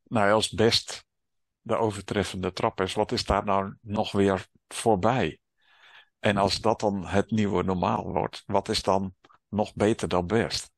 Nou, 0.04 0.32
als 0.32 0.50
best 0.50 1.06
de 1.62 1.76
overtreffende 1.76 2.54
trap 2.54 2.82
is, 2.82 2.94
wat 2.94 3.12
is 3.12 3.26
daar 3.26 3.46
nou 3.46 3.76
nog 3.82 4.12
weer 4.12 4.48
voorbij? 4.68 5.40
En 6.20 6.38
als 6.38 6.62
dat 6.62 6.80
dan 6.80 7.06
het 7.06 7.32
nieuwe 7.32 7.64
normaal 7.64 8.12
wordt, 8.12 8.44
wat 8.46 8.70
is 8.70 8.82
dan 8.84 9.16
nog 9.50 9.74
beter 9.74 10.08
dan 10.08 10.28
best? 10.28 10.72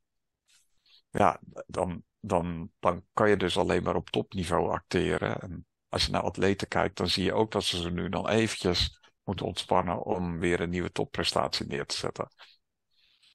Ja, 1.09 1.39
dan, 1.67 2.03
dan, 2.19 2.71
dan 2.79 3.05
kan 3.13 3.29
je 3.29 3.37
dus 3.37 3.57
alleen 3.57 3.83
maar 3.83 3.95
op 3.95 4.09
topniveau 4.09 4.71
acteren. 4.71 5.41
En 5.41 5.65
als 5.95 6.05
je 6.05 6.11
naar 6.11 6.21
atleten 6.21 6.67
kijkt, 6.67 6.97
dan 6.97 7.07
zie 7.07 7.23
je 7.23 7.33
ook 7.33 7.51
dat 7.51 7.63
ze 7.63 7.77
ze 7.77 7.89
nu 7.89 8.09
dan 8.09 8.29
eventjes 8.29 8.99
moeten 9.23 9.45
ontspannen 9.45 10.03
om 10.03 10.39
weer 10.39 10.59
een 10.59 10.69
nieuwe 10.69 10.91
topprestatie 10.91 11.65
neer 11.65 11.85
te 11.85 11.97
zetten. 11.97 12.27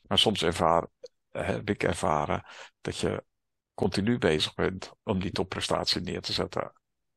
Maar 0.03 0.19
soms 0.19 0.43
ervaar, 0.43 0.87
heb 1.31 1.71
ik 1.71 1.83
ervaren 1.83 2.45
dat 2.81 2.99
je 2.99 3.25
continu 3.75 4.19
bezig 4.19 4.55
bent 4.55 4.93
om 5.03 5.21
die 5.21 5.31
topprestatie 5.31 6.01
neer 6.01 6.21
te 6.21 6.33
zetten. 6.33 6.73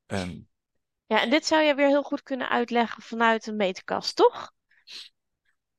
En... 0.05 0.49
Ja, 1.05 1.21
en 1.21 1.29
dit 1.29 1.45
zou 1.45 1.61
je 1.61 1.75
weer 1.75 1.87
heel 1.87 2.03
goed 2.03 2.23
kunnen 2.23 2.49
uitleggen 2.49 3.01
vanuit 3.01 3.47
een 3.47 3.55
meterkast, 3.55 4.15
toch? 4.15 4.51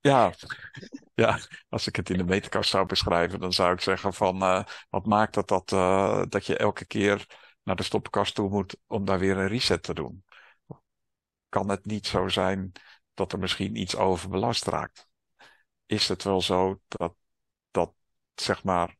Ja, 0.00 0.32
ja, 1.14 1.38
als 1.68 1.86
ik 1.86 1.96
het 1.96 2.10
in 2.10 2.18
de 2.18 2.24
meterkast 2.24 2.70
zou 2.70 2.86
beschrijven, 2.86 3.40
dan 3.40 3.52
zou 3.52 3.72
ik 3.72 3.80
zeggen 3.80 4.14
van 4.14 4.42
uh, 4.42 4.64
wat 4.90 5.06
maakt 5.06 5.34
het 5.34 5.48
dat, 5.48 5.72
uh, 5.72 6.22
dat 6.28 6.46
je 6.46 6.56
elke 6.56 6.86
keer 6.86 7.26
naar 7.64 7.76
de 7.76 7.82
stoppenkast 7.82 8.34
toe 8.34 8.48
moet 8.48 8.76
om 8.86 9.04
daar 9.04 9.18
weer 9.18 9.36
een 9.36 9.48
reset 9.48 9.82
te 9.82 9.94
doen? 9.94 10.24
Kan 11.48 11.68
het 11.68 11.84
niet 11.84 12.06
zo 12.06 12.28
zijn 12.28 12.72
dat 13.14 13.32
er 13.32 13.38
misschien 13.38 13.76
iets 13.76 13.96
overbelast 13.96 14.64
raakt? 14.64 15.08
Is 15.86 16.08
het 16.08 16.22
wel 16.22 16.40
zo 16.40 16.80
dat, 16.88 17.14
dat 17.70 17.94
zeg 18.34 18.64
maar 18.64 18.96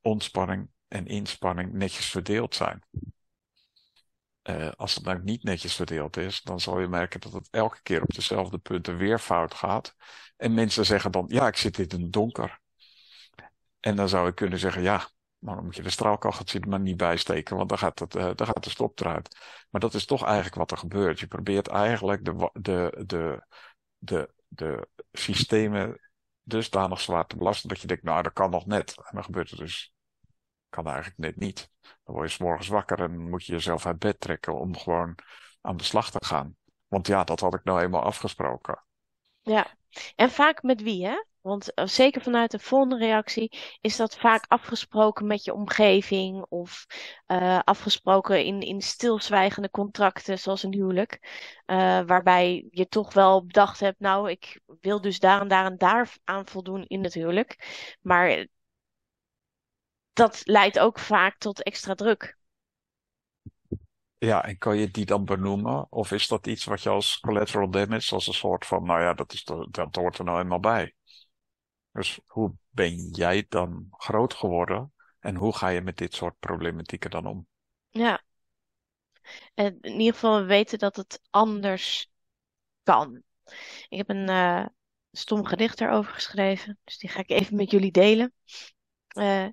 ontspanning 0.00 0.70
en 0.88 1.06
inspanning 1.06 1.72
netjes 1.72 2.10
verdeeld 2.10 2.54
zijn? 2.54 2.84
Uh, 4.42 4.70
als 4.76 4.94
het 4.94 5.04
nou 5.04 5.22
niet 5.22 5.42
netjes 5.42 5.74
verdeeld 5.74 6.16
is, 6.16 6.42
dan 6.42 6.60
zal 6.60 6.80
je 6.80 6.88
merken 6.88 7.20
dat 7.20 7.32
het 7.32 7.48
elke 7.50 7.82
keer 7.82 8.02
op 8.02 8.14
dezelfde 8.14 8.58
punten 8.58 8.96
weer 8.96 9.18
fout 9.18 9.54
gaat. 9.54 9.94
En 10.36 10.54
mensen 10.54 10.86
zeggen 10.86 11.12
dan, 11.12 11.24
ja, 11.28 11.46
ik 11.46 11.56
zit 11.56 11.78
in 11.78 12.02
het 12.02 12.12
donker. 12.12 12.60
En 13.80 13.96
dan 13.96 14.08
zou 14.08 14.28
ik 14.28 14.34
kunnen 14.34 14.58
zeggen, 14.58 14.82
ja, 14.82 15.08
maar 15.46 15.54
dan 15.54 15.64
moet 15.64 15.76
je 15.76 15.82
de 15.82 15.90
straalkacheltje 15.90 16.60
er 16.60 16.68
maar 16.68 16.80
niet 16.80 16.96
bijsteken, 16.96 17.56
want 17.56 17.68
dan 17.68 17.78
gaat, 17.78 17.98
het, 17.98 18.14
uh, 18.14 18.30
dan 18.34 18.46
gaat 18.46 18.64
de 18.64 18.70
stop 18.70 19.00
eruit. 19.00 19.36
Maar 19.70 19.80
dat 19.80 19.94
is 19.94 20.04
toch 20.04 20.24
eigenlijk 20.24 20.54
wat 20.54 20.70
er 20.70 20.76
gebeurt. 20.76 21.20
Je 21.20 21.26
probeert 21.26 21.68
eigenlijk 21.68 22.24
de, 22.24 22.50
de, 22.52 23.04
de, 23.06 23.44
de, 23.98 24.34
de 24.48 24.88
systemen 25.12 26.00
dusdanig 26.42 27.00
zwaar 27.00 27.26
te 27.26 27.36
belasten 27.36 27.68
dat 27.68 27.80
je 27.80 27.86
denkt, 27.86 28.02
nou, 28.02 28.22
dat 28.22 28.32
kan 28.32 28.50
nog 28.50 28.66
net. 28.66 28.96
En 28.96 29.10
dan 29.12 29.24
gebeurt 29.24 29.50
het 29.50 29.58
dus, 29.58 29.94
kan 30.68 30.86
eigenlijk 30.86 31.18
net 31.18 31.36
niet. 31.36 31.70
Dan 31.80 32.14
word 32.14 32.28
je 32.28 32.34
s 32.34 32.38
morgens 32.38 32.68
wakker 32.68 33.00
en 33.00 33.28
moet 33.28 33.44
je 33.44 33.52
jezelf 33.52 33.86
uit 33.86 33.98
bed 33.98 34.20
trekken 34.20 34.58
om 34.58 34.76
gewoon 34.76 35.14
aan 35.60 35.76
de 35.76 35.84
slag 35.84 36.10
te 36.10 36.24
gaan. 36.24 36.56
Want 36.86 37.06
ja, 37.06 37.24
dat 37.24 37.40
had 37.40 37.54
ik 37.54 37.64
nou 37.64 37.80
eenmaal 37.80 38.02
afgesproken. 38.02 38.84
Ja, 39.42 39.76
en 40.14 40.30
vaak 40.30 40.62
met 40.62 40.82
wie, 40.82 41.06
hè? 41.06 41.24
Want 41.46 41.74
eh, 41.74 41.86
zeker 41.86 42.22
vanuit 42.22 42.50
de 42.50 42.58
volgende 42.58 42.96
reactie 42.96 43.58
is 43.80 43.96
dat 43.96 44.16
vaak 44.16 44.44
afgesproken 44.48 45.26
met 45.26 45.44
je 45.44 45.54
omgeving 45.54 46.44
of 46.48 46.86
uh, 47.26 47.58
afgesproken 47.64 48.44
in, 48.44 48.60
in 48.60 48.80
stilzwijgende 48.80 49.70
contracten, 49.70 50.38
zoals 50.38 50.62
een 50.62 50.72
huwelijk. 50.72 51.18
Uh, 51.66 52.00
waarbij 52.00 52.66
je 52.70 52.88
toch 52.88 53.12
wel 53.12 53.44
bedacht 53.44 53.80
hebt, 53.80 54.00
nou, 54.00 54.30
ik 54.30 54.60
wil 54.80 55.00
dus 55.00 55.18
daar 55.18 55.40
en 55.40 55.48
daar 55.48 55.64
en 55.64 55.76
daar 55.76 56.16
aan 56.24 56.46
voldoen 56.46 56.84
in 56.86 57.04
het 57.04 57.14
huwelijk. 57.14 57.58
Maar 58.00 58.46
dat 60.12 60.40
leidt 60.44 60.78
ook 60.78 60.98
vaak 60.98 61.38
tot 61.38 61.62
extra 61.62 61.94
druk. 61.94 62.38
Ja, 64.18 64.44
en 64.44 64.58
kan 64.58 64.76
je 64.78 64.90
die 64.90 65.06
dan 65.06 65.24
benoemen? 65.24 65.92
Of 65.92 66.12
is 66.12 66.28
dat 66.28 66.46
iets 66.46 66.64
wat 66.64 66.82
je 66.82 66.88
als 66.88 67.20
collateral 67.20 67.70
damage, 67.70 68.14
als 68.14 68.26
een 68.26 68.34
soort 68.34 68.66
van, 68.66 68.84
nou 68.84 69.00
ja, 69.00 69.14
dat, 69.14 69.32
is 69.32 69.46
hoort 69.90 70.18
er 70.18 70.24
nou 70.24 70.40
eenmaal 70.40 70.60
bij. 70.60 70.94
Dus 71.96 72.20
hoe 72.26 72.54
ben 72.68 73.08
jij 73.10 73.46
dan 73.48 73.86
groot 73.90 74.34
geworden 74.34 74.92
en 75.20 75.34
hoe 75.34 75.56
ga 75.56 75.68
je 75.68 75.80
met 75.80 75.96
dit 75.96 76.14
soort 76.14 76.38
problematieken 76.38 77.10
dan 77.10 77.26
om? 77.26 77.46
Ja, 77.90 78.22
en 79.54 79.78
in 79.80 79.98
ieder 79.98 80.14
geval 80.14 80.40
we 80.40 80.46
weten 80.46 80.78
dat 80.78 80.96
het 80.96 81.20
anders 81.30 82.10
kan. 82.82 83.22
Ik 83.88 83.98
heb 83.98 84.08
een 84.08 84.30
uh, 84.30 84.66
stom 85.10 85.44
gedicht 85.44 85.80
erover 85.80 86.12
geschreven, 86.12 86.78
dus 86.84 86.98
die 86.98 87.10
ga 87.10 87.20
ik 87.20 87.30
even 87.30 87.56
met 87.56 87.70
jullie 87.70 87.90
delen. 87.90 88.32
Uh, 89.18 89.48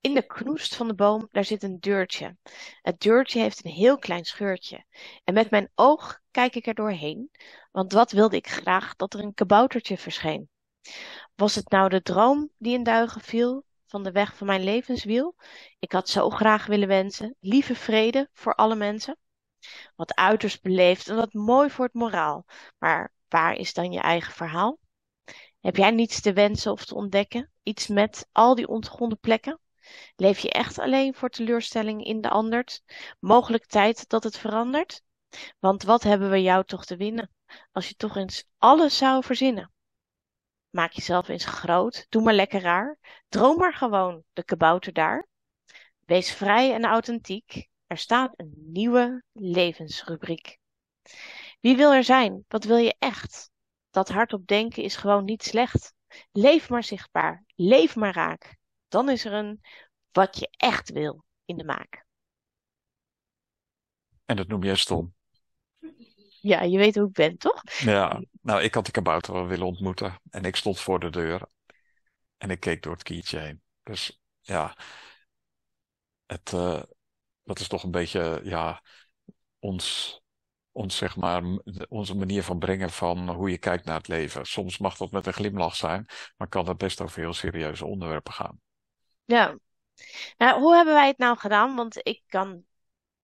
in 0.00 0.14
de 0.14 0.26
knoest 0.26 0.76
van 0.76 0.88
de 0.88 0.94
boom, 0.94 1.28
daar 1.30 1.44
zit 1.44 1.62
een 1.62 1.80
deurtje. 1.80 2.36
Het 2.82 3.00
deurtje 3.00 3.40
heeft 3.40 3.64
een 3.64 3.70
heel 3.70 3.98
klein 3.98 4.24
scheurtje. 4.24 4.84
En 5.24 5.34
met 5.34 5.50
mijn 5.50 5.70
oog 5.74 6.20
kijk 6.30 6.54
ik 6.54 6.66
er 6.66 6.74
doorheen, 6.74 7.30
want 7.70 7.92
wat 7.92 8.12
wilde 8.12 8.36
ik 8.36 8.48
graag 8.48 8.96
dat 8.96 9.14
er 9.14 9.20
een 9.20 9.34
kaboutertje 9.34 9.98
verscheen. 9.98 10.48
Was 11.38 11.54
het 11.54 11.70
nou 11.70 11.88
de 11.88 12.02
droom 12.02 12.50
die 12.56 12.74
in 12.74 12.82
duigen 12.82 13.20
viel 13.20 13.64
van 13.86 14.02
de 14.02 14.12
weg 14.12 14.36
van 14.36 14.46
mijn 14.46 14.64
levenswiel? 14.64 15.34
Ik 15.78 15.92
had 15.92 16.08
zo 16.08 16.30
graag 16.30 16.66
willen 16.66 16.88
wensen, 16.88 17.36
lieve 17.40 17.74
vrede 17.74 18.28
voor 18.32 18.54
alle 18.54 18.74
mensen. 18.74 19.16
Wat 19.96 20.14
uiterst 20.14 20.62
beleefd 20.62 21.08
en 21.08 21.16
wat 21.16 21.32
mooi 21.32 21.70
voor 21.70 21.84
het 21.84 21.94
moraal. 21.94 22.44
Maar 22.78 23.12
waar 23.28 23.54
is 23.54 23.72
dan 23.72 23.92
je 23.92 24.00
eigen 24.00 24.32
verhaal? 24.32 24.78
Heb 25.60 25.76
jij 25.76 25.90
niets 25.90 26.20
te 26.20 26.32
wensen 26.32 26.72
of 26.72 26.84
te 26.84 26.94
ontdekken? 26.94 27.52
Iets 27.62 27.86
met 27.86 28.28
al 28.32 28.54
die 28.54 28.68
ontgronden 28.68 29.18
plekken? 29.18 29.60
Leef 30.16 30.38
je 30.38 30.50
echt 30.50 30.78
alleen 30.78 31.14
voor 31.14 31.28
teleurstelling 31.28 32.04
in 32.04 32.20
de 32.20 32.30
ander? 32.30 32.80
Mogelijk 33.20 33.66
tijd 33.66 34.08
dat 34.08 34.24
het 34.24 34.38
verandert? 34.38 35.02
Want 35.58 35.82
wat 35.82 36.02
hebben 36.02 36.30
we 36.30 36.42
jou 36.42 36.64
toch 36.64 36.84
te 36.84 36.96
winnen, 36.96 37.30
als 37.72 37.88
je 37.88 37.94
toch 37.94 38.16
eens 38.16 38.44
alles 38.56 38.96
zou 38.96 39.24
verzinnen? 39.24 39.72
Maak 40.78 40.92
jezelf 40.92 41.28
eens 41.28 41.44
groot, 41.44 42.06
doe 42.08 42.22
maar 42.22 42.34
lekker 42.34 42.60
raar, 42.60 42.98
droom 43.28 43.56
maar 43.56 43.74
gewoon, 43.74 44.22
de 44.32 44.44
kabouter 44.44 44.92
daar. 44.92 45.28
Wees 45.98 46.32
vrij 46.32 46.74
en 46.74 46.84
authentiek, 46.84 47.68
er 47.86 47.98
staat 47.98 48.32
een 48.36 48.54
nieuwe 48.56 49.22
levensrubriek. 49.32 50.58
Wie 51.60 51.76
wil 51.76 51.92
er 51.92 52.04
zijn? 52.04 52.44
Wat 52.48 52.64
wil 52.64 52.76
je 52.76 52.94
echt? 52.98 53.50
Dat 53.90 54.08
hardop 54.08 54.46
denken 54.46 54.82
is 54.82 54.96
gewoon 54.96 55.24
niet 55.24 55.42
slecht. 55.42 55.94
Leef 56.32 56.68
maar 56.68 56.84
zichtbaar, 56.84 57.44
leef 57.54 57.96
maar 57.96 58.14
raak 58.14 58.58
dan 58.88 59.08
is 59.08 59.24
er 59.24 59.32
een 59.32 59.60
wat 60.12 60.38
je 60.38 60.48
echt 60.56 60.90
wil 60.90 61.24
in 61.44 61.56
de 61.56 61.64
maak. 61.64 62.06
En 64.24 64.36
dat 64.36 64.48
noem 64.48 64.64
jij 64.64 64.76
stom. 64.76 65.14
Ja, 66.40 66.62
je 66.62 66.78
weet 66.78 66.94
hoe 66.94 67.06
ik 67.06 67.12
ben, 67.12 67.38
toch? 67.38 67.62
Ja, 67.78 68.22
nou, 68.48 68.62
ik 68.62 68.74
had 68.74 68.86
de 68.86 68.92
kabouter 68.92 69.46
willen 69.46 69.66
ontmoeten. 69.66 70.20
En 70.30 70.44
ik 70.44 70.56
stond 70.56 70.80
voor 70.80 71.00
de 71.00 71.10
deur. 71.10 71.48
En 72.36 72.50
ik 72.50 72.60
keek 72.60 72.82
door 72.82 72.92
het 72.92 73.02
kietje 73.02 73.38
heen. 73.38 73.62
Dus 73.82 74.20
ja, 74.40 74.76
het, 76.26 76.52
uh, 76.52 76.82
dat 77.42 77.58
is 77.58 77.68
toch 77.68 77.82
een 77.82 77.90
beetje, 77.90 78.40
ja, 78.44 78.82
ons, 79.58 80.20
ons, 80.72 80.96
zeg 80.96 81.16
maar, 81.16 81.42
onze 81.88 82.16
manier 82.16 82.42
van 82.42 82.58
brengen 82.58 82.90
van 82.90 83.28
hoe 83.30 83.50
je 83.50 83.58
kijkt 83.58 83.84
naar 83.84 83.96
het 83.96 84.08
leven. 84.08 84.46
Soms 84.46 84.78
mag 84.78 84.96
dat 84.96 85.10
met 85.10 85.26
een 85.26 85.32
glimlach 85.32 85.76
zijn, 85.76 86.06
maar 86.36 86.48
kan 86.48 86.68
het 86.68 86.78
best 86.78 87.00
over 87.00 87.20
heel 87.20 87.34
serieuze 87.34 87.86
onderwerpen 87.86 88.32
gaan. 88.32 88.60
Ja. 89.24 89.58
Nou, 90.36 90.60
hoe 90.60 90.74
hebben 90.74 90.94
wij 90.94 91.06
het 91.06 91.18
nou 91.18 91.36
gedaan? 91.36 91.76
Want 91.76 92.06
ik 92.06 92.22
kan 92.26 92.64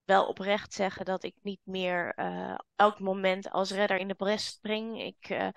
wel 0.05 0.27
oprecht 0.27 0.73
zeggen 0.73 1.05
dat 1.05 1.23
ik 1.23 1.35
niet 1.41 1.61
meer 1.63 2.13
uh, 2.19 2.57
elk 2.75 2.99
moment 2.99 3.49
als 3.49 3.71
redder 3.71 3.97
in 3.97 4.07
de 4.07 4.13
bres 4.13 4.45
spring. 4.45 5.01
Ik 5.01 5.29
uh, 5.29 5.47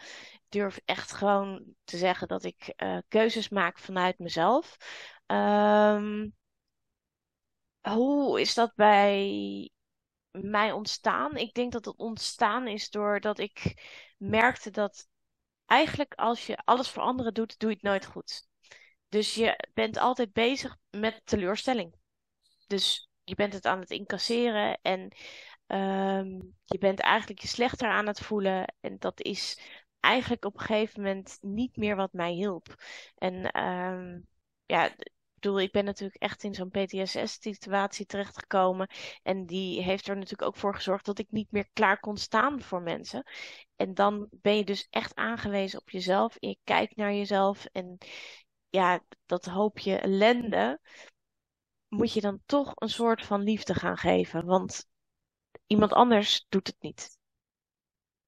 durf 0.49 0.81
echt 0.85 1.13
gewoon 1.13 1.75
te 1.85 1.97
zeggen 1.97 2.29
dat 2.29 2.45
ik 2.45 2.73
uh, 2.77 2.99
keuzes 3.09 3.49
maak 3.49 3.79
vanuit 3.79 4.19
mezelf. 4.19 4.77
Um, 5.27 6.37
hoe 7.81 8.41
is 8.41 8.55
dat 8.55 8.75
bij 8.75 9.71
mij 10.31 10.73
ontstaan? 10.73 11.37
Ik 11.37 11.55
denk 11.55 11.73
dat 11.73 11.85
het 11.85 11.97
ontstaan 11.97 12.67
is 12.67 12.91
doordat 12.91 13.39
ik 13.39 13.83
merkte 14.17 14.71
dat 14.71 15.09
eigenlijk 15.67 16.15
als 16.15 16.47
je 16.47 16.57
alles 16.65 16.89
voor 16.89 17.03
anderen 17.03 17.35
doet, 17.35 17.59
doe 17.59 17.69
je 17.69 17.75
het 17.75 17.85
nooit 17.85 18.07
goed. 18.07 18.47
Dus 19.09 19.35
je 19.35 19.69
bent 19.75 19.97
altijd 19.97 20.33
bezig 20.33 20.77
met 20.91 21.21
teleurstelling. 21.25 21.95
Dus 22.67 23.08
je 23.29 23.35
bent 23.35 23.53
het 23.53 23.67
aan 23.67 23.81
het 23.81 23.91
incasseren 23.91 24.79
en 24.83 25.01
um, 25.67 26.57
je 26.65 26.79
bent 26.79 27.01
eigenlijk 27.01 27.41
je 27.41 27.49
slechter 27.49 27.89
aan 27.89 28.07
het 28.07 28.21
voelen. 28.21 28.75
En 28.81 28.97
dat 28.99 29.21
is 29.23 29.61
eigenlijk 30.01 30.45
op 30.45 30.55
een 30.55 30.61
gegeven 30.67 31.03
moment 31.03 31.39
niet 31.41 31.77
meer 31.77 31.97
wat 31.97 32.13
mij 32.13 32.33
hielp. 32.33 32.75
En 33.17 33.63
um, 33.65 34.27
ja, 34.67 34.95
bedoel, 35.35 35.61
ik 35.61 35.73
ben 35.73 35.85
natuurlijk 35.85 36.23
echt 36.23 36.43
in 36.43 36.55
zo'n 36.55 36.71
PTSS-situatie 36.71 38.07
terechtgekomen. 38.07 38.89
En 39.23 39.47
die 39.47 39.83
heeft 39.83 40.09
er 40.09 40.15
natuurlijk 40.15 40.49
ook 40.49 40.57
voor 40.57 40.75
gezorgd 40.75 41.05
dat 41.05 41.19
ik 41.19 41.31
niet 41.31 41.51
meer 41.51 41.69
klaar 41.73 42.01
kon 42.01 42.17
staan 42.17 42.63
voor 42.63 42.83
mensen. 42.83 43.23
En 43.77 43.95
dan 43.95 44.29
ben 44.31 44.57
je 44.57 44.65
dus 44.65 44.87
echt 44.91 45.15
aangewezen 45.15 45.81
op 45.81 45.91
jezelf. 45.91 46.37
Je 46.39 46.59
kijkt 46.65 46.97
naar 46.97 47.13
jezelf. 47.13 47.65
En 47.73 47.99
ja, 48.71 49.01
dat 49.27 49.45
hoopje 49.45 49.97
ellende 49.99 50.81
moet 51.89 52.13
je 52.13 52.21
dan 52.21 52.41
toch 52.47 52.73
een 52.75 52.89
soort 52.89 53.27
van 53.27 53.43
liefde 53.43 53.75
gaan 53.75 53.97
geven. 53.97 54.45
Want 54.45 54.87
iemand 55.67 55.93
anders 55.93 56.47
doet 56.49 56.67
het 56.67 56.77
niet. 56.81 57.19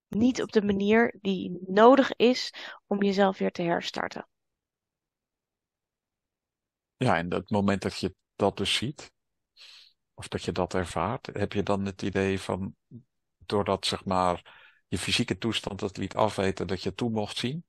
Niet 0.08 0.42
op 0.42 0.52
de 0.52 0.62
manier 0.62 1.18
die 1.20 1.58
nodig 1.66 2.12
is 2.16 2.54
om 2.86 3.02
jezelf 3.02 3.38
weer 3.38 3.52
te 3.52 3.62
herstarten. 3.62 4.28
Ja, 6.96 7.16
en 7.16 7.32
het 7.32 7.50
moment 7.50 7.82
dat 7.82 7.98
je 7.98 8.14
dat 8.36 8.56
dus 8.56 8.74
ziet, 8.74 9.12
of 10.14 10.28
dat 10.28 10.42
je 10.42 10.52
dat 10.52 10.74
ervaart, 10.74 11.26
heb 11.26 11.52
je 11.52 11.62
dan 11.62 11.84
het 11.84 12.02
idee 12.02 12.40
van, 12.40 12.76
doordat 13.38 13.86
zeg 13.86 14.04
maar 14.04 14.58
je 14.88 14.98
fysieke 14.98 15.38
toestand 15.38 15.80
het 15.80 15.96
liet 15.96 16.14
afweten, 16.14 16.66
dat 16.66 16.82
je 16.82 16.94
toe 16.94 17.10
mocht 17.10 17.36
zien? 17.36 17.64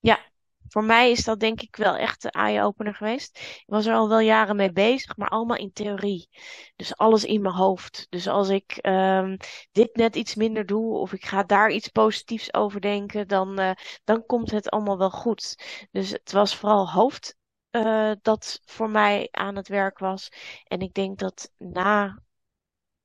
Ja, 0.00 0.29
voor 0.70 0.84
mij 0.84 1.10
is 1.10 1.24
dat 1.24 1.40
denk 1.40 1.60
ik 1.60 1.76
wel 1.76 1.96
echt 1.96 2.22
de 2.22 2.30
eye-opener 2.30 2.94
geweest. 2.94 3.38
Ik 3.38 3.64
was 3.66 3.86
er 3.86 3.94
al 3.94 4.08
wel 4.08 4.20
jaren 4.20 4.56
mee 4.56 4.72
bezig, 4.72 5.16
maar 5.16 5.28
allemaal 5.28 5.56
in 5.56 5.72
theorie. 5.72 6.28
Dus 6.76 6.96
alles 6.96 7.24
in 7.24 7.42
mijn 7.42 7.54
hoofd. 7.54 8.06
Dus 8.10 8.28
als 8.28 8.48
ik 8.48 8.78
um, 8.82 9.36
dit 9.72 9.96
net 9.96 10.16
iets 10.16 10.34
minder 10.34 10.66
doe 10.66 10.96
of 10.98 11.12
ik 11.12 11.24
ga 11.24 11.42
daar 11.42 11.70
iets 11.70 11.88
positiefs 11.88 12.54
over 12.54 12.80
denken, 12.80 13.28
dan, 13.28 13.60
uh, 13.60 13.70
dan 14.04 14.26
komt 14.26 14.50
het 14.50 14.70
allemaal 14.70 14.98
wel 14.98 15.10
goed. 15.10 15.64
Dus 15.90 16.10
het 16.10 16.32
was 16.32 16.56
vooral 16.56 16.90
hoofd 16.90 17.36
uh, 17.70 18.12
dat 18.22 18.60
voor 18.64 18.90
mij 18.90 19.28
aan 19.30 19.56
het 19.56 19.68
werk 19.68 19.98
was. 19.98 20.32
En 20.64 20.80
ik 20.80 20.94
denk 20.94 21.18
dat 21.18 21.50
na 21.58 22.22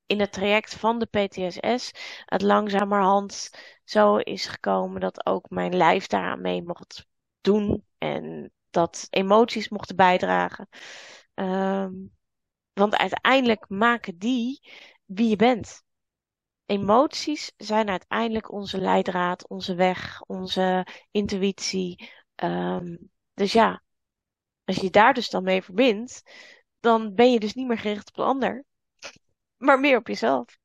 in 0.06 0.20
het 0.20 0.32
traject 0.32 0.74
van 0.74 0.98
de 0.98 1.06
PTSS 1.06 1.90
het 2.24 2.42
langzamerhand 2.42 3.50
zo 3.84 4.16
is 4.16 4.46
gekomen 4.46 5.00
dat 5.00 5.26
ook 5.26 5.50
mijn 5.50 5.76
lijf 5.76 6.06
daaraan 6.06 6.40
mee 6.40 6.62
mocht 6.62 7.06
doen 7.46 7.84
en 7.98 8.52
dat 8.70 9.06
emoties 9.10 9.68
mochten 9.68 9.96
bijdragen. 9.96 10.68
Um, 11.34 12.14
want 12.72 12.96
uiteindelijk 12.96 13.68
maken 13.68 14.18
die 14.18 14.70
wie 15.04 15.28
je 15.28 15.36
bent. 15.36 15.84
Emoties 16.66 17.52
zijn 17.56 17.88
uiteindelijk 17.88 18.52
onze 18.52 18.80
leidraad, 18.80 19.48
onze 19.48 19.74
weg, 19.74 20.22
onze 20.22 20.86
intuïtie. 21.10 22.10
Um, 22.36 23.10
dus 23.34 23.52
ja, 23.52 23.82
als 24.64 24.76
je 24.76 24.90
daar 24.90 25.14
dus 25.14 25.30
dan 25.30 25.42
mee 25.42 25.62
verbindt, 25.62 26.22
dan 26.80 27.14
ben 27.14 27.32
je 27.32 27.40
dus 27.40 27.54
niet 27.54 27.66
meer 27.66 27.78
gericht 27.78 28.08
op 28.08 28.14
de 28.14 28.22
ander, 28.22 28.64
maar 29.66 29.80
meer 29.80 29.98
op 29.98 30.06
jezelf. 30.06 30.58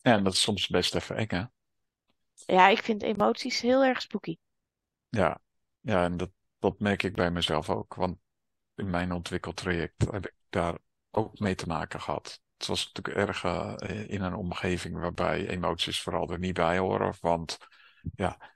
Ja, 0.00 0.12
en 0.12 0.24
dat 0.24 0.32
is 0.32 0.40
soms 0.40 0.68
best 0.68 0.94
even 0.94 1.16
eng, 1.16 1.28
hè? 1.28 1.44
Ja, 2.46 2.68
ik 2.68 2.82
vind 2.82 3.02
emoties 3.02 3.60
heel 3.60 3.84
erg 3.84 4.02
spooky. 4.02 4.36
Ja, 5.08 5.40
ja 5.82 6.04
en 6.04 6.16
dat, 6.16 6.30
dat 6.58 6.78
merk 6.78 7.02
ik 7.02 7.14
bij 7.14 7.30
mezelf 7.30 7.70
ook. 7.70 7.94
Want 7.94 8.18
in 8.74 8.90
mijn 8.90 9.12
ontwikkeltraject 9.12 10.10
heb 10.10 10.26
ik 10.26 10.34
daar 10.48 10.78
ook 11.10 11.38
mee 11.38 11.54
te 11.54 11.66
maken 11.66 12.00
gehad. 12.00 12.40
Het 12.56 12.66
was 12.66 12.92
natuurlijk 12.92 13.28
erg 13.28 13.44
uh, 13.44 13.74
in 14.06 14.22
een 14.22 14.34
omgeving 14.34 14.98
waarbij 14.98 15.48
emoties 15.48 16.02
vooral 16.02 16.30
er 16.30 16.38
niet 16.38 16.54
bij 16.54 16.78
horen. 16.78 17.14
Want 17.20 17.58
ja, 18.14 18.52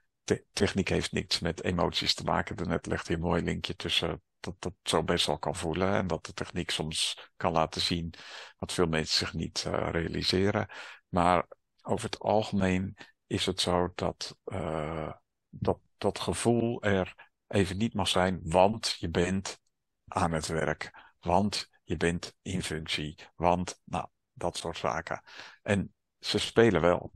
techniek 0.53 0.87
heeft 0.87 1.11
niks 1.11 1.39
met 1.39 1.63
emoties 1.63 2.13
te 2.13 2.23
maken. 2.23 2.55
Daarnet 2.55 2.85
legde 2.85 3.11
je 3.11 3.17
een 3.17 3.25
mooi 3.25 3.43
linkje 3.43 3.75
tussen 3.75 4.21
dat 4.39 4.55
dat 4.61 4.73
zo 4.83 5.03
best 5.03 5.25
wel 5.25 5.37
kan 5.37 5.55
voelen. 5.55 5.93
En 5.93 6.07
dat 6.07 6.25
de 6.25 6.33
techniek 6.33 6.69
soms 6.69 7.29
kan 7.35 7.51
laten 7.51 7.81
zien 7.81 8.13
wat 8.57 8.73
veel 8.73 8.87
mensen 8.87 9.17
zich 9.17 9.33
niet 9.33 9.63
uh, 9.67 9.89
realiseren. 9.91 10.67
Maar 11.07 11.45
over 11.81 12.05
het 12.05 12.19
algemeen 12.19 12.97
is 13.27 13.45
het 13.45 13.61
zo 13.61 13.91
dat, 13.95 14.37
uh, 14.45 15.11
dat 15.49 15.79
dat 15.97 16.19
gevoel 16.19 16.83
er 16.83 17.29
even 17.47 17.77
niet 17.77 17.93
mag 17.93 18.07
zijn, 18.07 18.39
want 18.43 18.95
je 18.99 19.09
bent 19.09 19.59
aan 20.07 20.31
het 20.31 20.47
werk. 20.47 20.91
Want 21.19 21.69
je 21.83 21.97
bent 21.97 22.35
in 22.41 22.63
functie. 22.63 23.19
Want, 23.35 23.81
nou, 23.83 24.07
dat 24.33 24.57
soort 24.57 24.77
zaken. 24.77 25.23
En 25.63 25.93
ze 26.19 26.39
spelen 26.39 26.81
wel. 26.81 27.11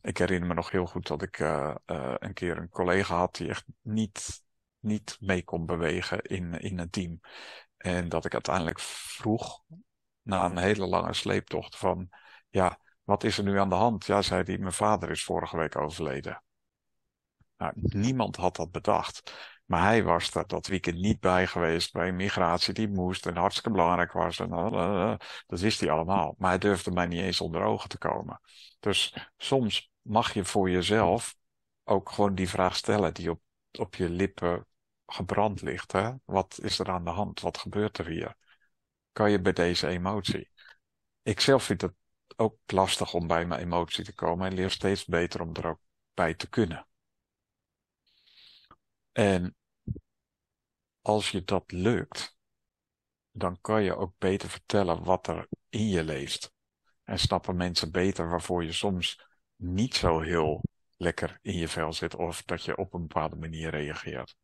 Ik 0.00 0.18
herinner 0.18 0.48
me 0.48 0.54
nog 0.54 0.70
heel 0.70 0.86
goed 0.86 1.06
dat 1.06 1.22
ik 1.22 1.38
uh, 1.38 1.74
uh, 1.86 2.14
een 2.18 2.32
keer 2.32 2.56
een 2.56 2.68
collega 2.68 3.16
had 3.16 3.34
die 3.34 3.48
echt 3.48 3.64
niet 3.80 4.44
niet 4.86 5.16
mee 5.20 5.44
kon 5.44 5.66
bewegen 5.66 6.22
in, 6.22 6.54
in 6.60 6.78
een 6.78 6.90
team. 6.90 7.20
En 7.76 8.08
dat 8.08 8.24
ik 8.24 8.32
uiteindelijk 8.32 8.80
vroeg, 8.80 9.62
na 10.22 10.44
een 10.44 10.58
hele 10.58 10.86
lange 10.86 11.12
sleeptocht, 11.12 11.76
van 11.76 12.08
ja, 12.48 12.78
wat 13.02 13.24
is 13.24 13.38
er 13.38 13.44
nu 13.44 13.58
aan 13.58 13.68
de 13.68 13.74
hand? 13.74 14.06
Ja, 14.06 14.22
zei 14.22 14.42
hij, 14.42 14.58
mijn 14.58 14.72
vader 14.72 15.10
is 15.10 15.24
vorige 15.24 15.56
week 15.56 15.76
overleden. 15.76 16.42
Nou, 17.56 17.72
niemand 17.74 18.36
had 18.36 18.56
dat 18.56 18.70
bedacht. 18.70 19.32
Maar 19.64 19.82
hij 19.82 20.04
was 20.04 20.34
er 20.34 20.46
dat 20.46 20.66
weekend 20.66 20.98
niet 20.98 21.20
bij 21.20 21.46
geweest 21.46 21.92
bij 21.92 22.12
migratie 22.12 22.74
die 22.74 22.88
moest 22.88 23.26
en 23.26 23.36
hartstikke 23.36 23.70
belangrijk 23.70 24.12
was. 24.12 24.36
Dat 25.46 25.60
wist 25.60 25.80
hij 25.80 25.90
allemaal. 25.90 26.34
Maar 26.38 26.50
hij 26.50 26.58
durfde 26.58 26.90
mij 26.90 27.06
niet 27.06 27.20
eens 27.20 27.40
onder 27.40 27.62
ogen 27.62 27.88
te 27.88 27.98
komen. 27.98 28.40
Dus 28.80 29.28
soms 29.36 29.90
mag 30.02 30.32
je 30.32 30.44
voor 30.44 30.70
jezelf 30.70 31.36
ook 31.84 32.10
gewoon 32.10 32.34
die 32.34 32.48
vraag 32.48 32.76
stellen 32.76 33.14
die 33.14 33.30
op, 33.30 33.40
op 33.78 33.94
je 33.94 34.10
lippen 34.10 34.66
gebrand 35.06 35.62
ligt. 35.62 35.92
Hè? 35.92 36.12
Wat 36.24 36.58
is 36.62 36.78
er 36.78 36.90
aan 36.90 37.04
de 37.04 37.10
hand? 37.10 37.40
Wat 37.40 37.58
gebeurt 37.58 37.98
er 37.98 38.06
hier? 38.06 38.34
Kan 39.12 39.30
je 39.30 39.40
bij 39.40 39.52
deze 39.52 39.86
emotie? 39.86 40.50
Ik 41.22 41.40
zelf 41.40 41.64
vind 41.64 41.80
het 41.80 41.94
ook 42.36 42.56
lastig 42.66 43.14
om 43.14 43.26
bij 43.26 43.46
mijn 43.46 43.60
emotie 43.60 44.04
te 44.04 44.14
komen 44.14 44.46
en 44.46 44.54
leer 44.54 44.70
steeds 44.70 45.04
beter 45.04 45.40
om 45.40 45.54
er 45.54 45.66
ook 45.66 45.80
bij 46.14 46.34
te 46.34 46.48
kunnen. 46.48 46.86
En 49.16 49.56
als 51.00 51.30
je 51.30 51.44
dat 51.44 51.72
lukt, 51.72 52.36
dan 53.30 53.60
kan 53.60 53.82
je 53.82 53.96
ook 53.96 54.12
beter 54.18 54.48
vertellen 54.48 55.04
wat 55.04 55.26
er 55.26 55.48
in 55.68 55.88
je 55.88 56.04
leeft. 56.04 56.52
En 57.02 57.18
snappen 57.18 57.56
mensen 57.56 57.90
beter 57.90 58.30
waarvoor 58.30 58.64
je 58.64 58.72
soms 58.72 59.26
niet 59.56 59.94
zo 59.94 60.20
heel 60.20 60.62
lekker 60.96 61.38
in 61.42 61.54
je 61.54 61.68
vel 61.68 61.92
zit 61.92 62.14
of 62.14 62.42
dat 62.42 62.64
je 62.64 62.76
op 62.76 62.94
een 62.94 63.06
bepaalde 63.06 63.36
manier 63.36 63.70
reageert. 63.70 64.36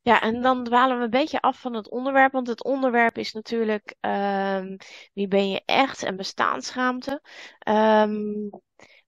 Ja, 0.00 0.20
en 0.20 0.42
dan 0.42 0.64
dwalen 0.64 0.98
we 0.98 1.04
een 1.04 1.10
beetje 1.10 1.40
af 1.40 1.60
van 1.60 1.74
het 1.74 1.90
onderwerp, 1.90 2.32
want 2.32 2.46
het 2.46 2.64
onderwerp 2.64 3.18
is 3.18 3.32
natuurlijk 3.32 3.94
um, 4.00 4.76
wie 5.12 5.28
ben 5.28 5.50
je 5.50 5.62
echt 5.64 6.02
en 6.02 6.16
bestaanschaamte. 6.16 7.22
Um, 7.68 8.50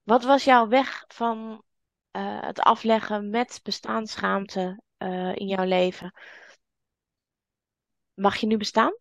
wat 0.03 0.23
was 0.23 0.43
jouw 0.43 0.67
weg 0.67 1.03
van 1.07 1.63
uh, 2.11 2.41
het 2.41 2.59
afleggen 2.59 3.29
met 3.29 3.59
bestaanschaamte 3.63 4.81
uh, 4.97 5.35
in 5.35 5.47
jouw 5.47 5.65
leven? 5.65 6.13
Mag 8.13 8.35
je 8.35 8.47
nu 8.47 8.57
bestaan? 8.57 8.97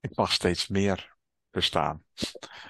Ik 0.00 0.16
mag 0.16 0.32
steeds 0.32 0.68
meer 0.68 1.16
bestaan. 1.50 2.04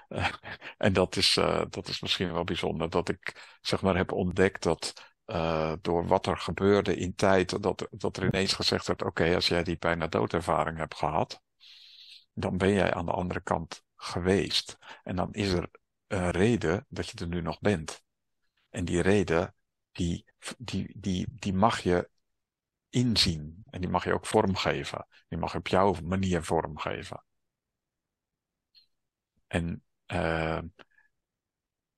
en 0.76 0.92
dat 0.92 1.16
is, 1.16 1.36
uh, 1.36 1.62
dat 1.70 1.88
is 1.88 2.00
misschien 2.00 2.32
wel 2.32 2.44
bijzonder 2.44 2.90
dat 2.90 3.08
ik 3.08 3.56
zeg 3.60 3.82
maar 3.82 3.96
heb 3.96 4.12
ontdekt 4.12 4.62
dat 4.62 5.06
door 5.80 6.06
wat 6.06 6.26
er 6.26 6.36
gebeurde 6.36 6.96
in 6.96 7.14
tijd, 7.14 7.62
dat, 7.62 7.88
dat 7.90 8.16
er 8.16 8.24
ineens 8.24 8.52
gezegd 8.52 8.86
werd, 8.86 9.02
oké, 9.02 9.34
als 9.34 9.48
jij 9.48 9.62
die 9.62 9.78
bijna 9.78 10.06
doodervaring 10.06 10.78
hebt 10.78 10.94
gehad, 10.94 11.42
dan 12.32 12.56
ben 12.56 12.72
jij 12.72 12.94
aan 12.94 13.06
de 13.06 13.12
andere 13.12 13.40
kant 13.40 13.82
geweest. 13.96 14.78
En 15.02 15.16
dan 15.16 15.32
is 15.32 15.52
er 15.52 15.70
een 16.06 16.30
reden 16.30 16.86
dat 16.88 17.08
je 17.08 17.18
er 17.18 17.28
nu 17.28 17.40
nog 17.40 17.60
bent. 17.60 18.02
En 18.70 18.84
die 18.84 19.00
reden, 19.02 19.54
die, 19.92 20.24
die, 20.58 20.94
die, 20.96 21.26
die 21.30 21.54
mag 21.54 21.80
je 21.80 22.08
inzien. 22.88 23.64
En 23.70 23.80
die 23.80 23.90
mag 23.90 24.04
je 24.04 24.12
ook 24.12 24.26
vormgeven. 24.26 25.06
Die 25.28 25.38
mag 25.38 25.52
je 25.52 25.58
op 25.58 25.68
jouw 25.68 25.94
manier 26.02 26.44
vormgeven. 26.44 27.24
En 29.46 29.82
uh, 30.06 30.60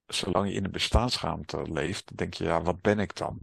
zolang 0.06 0.48
je 0.48 0.54
in 0.54 0.62
de 0.62 0.68
bestaansruimte 0.68 1.72
leeft, 1.72 2.16
denk 2.16 2.34
je, 2.34 2.44
ja, 2.44 2.62
wat 2.62 2.80
ben 2.80 2.98
ik 2.98 3.16
dan? 3.16 3.38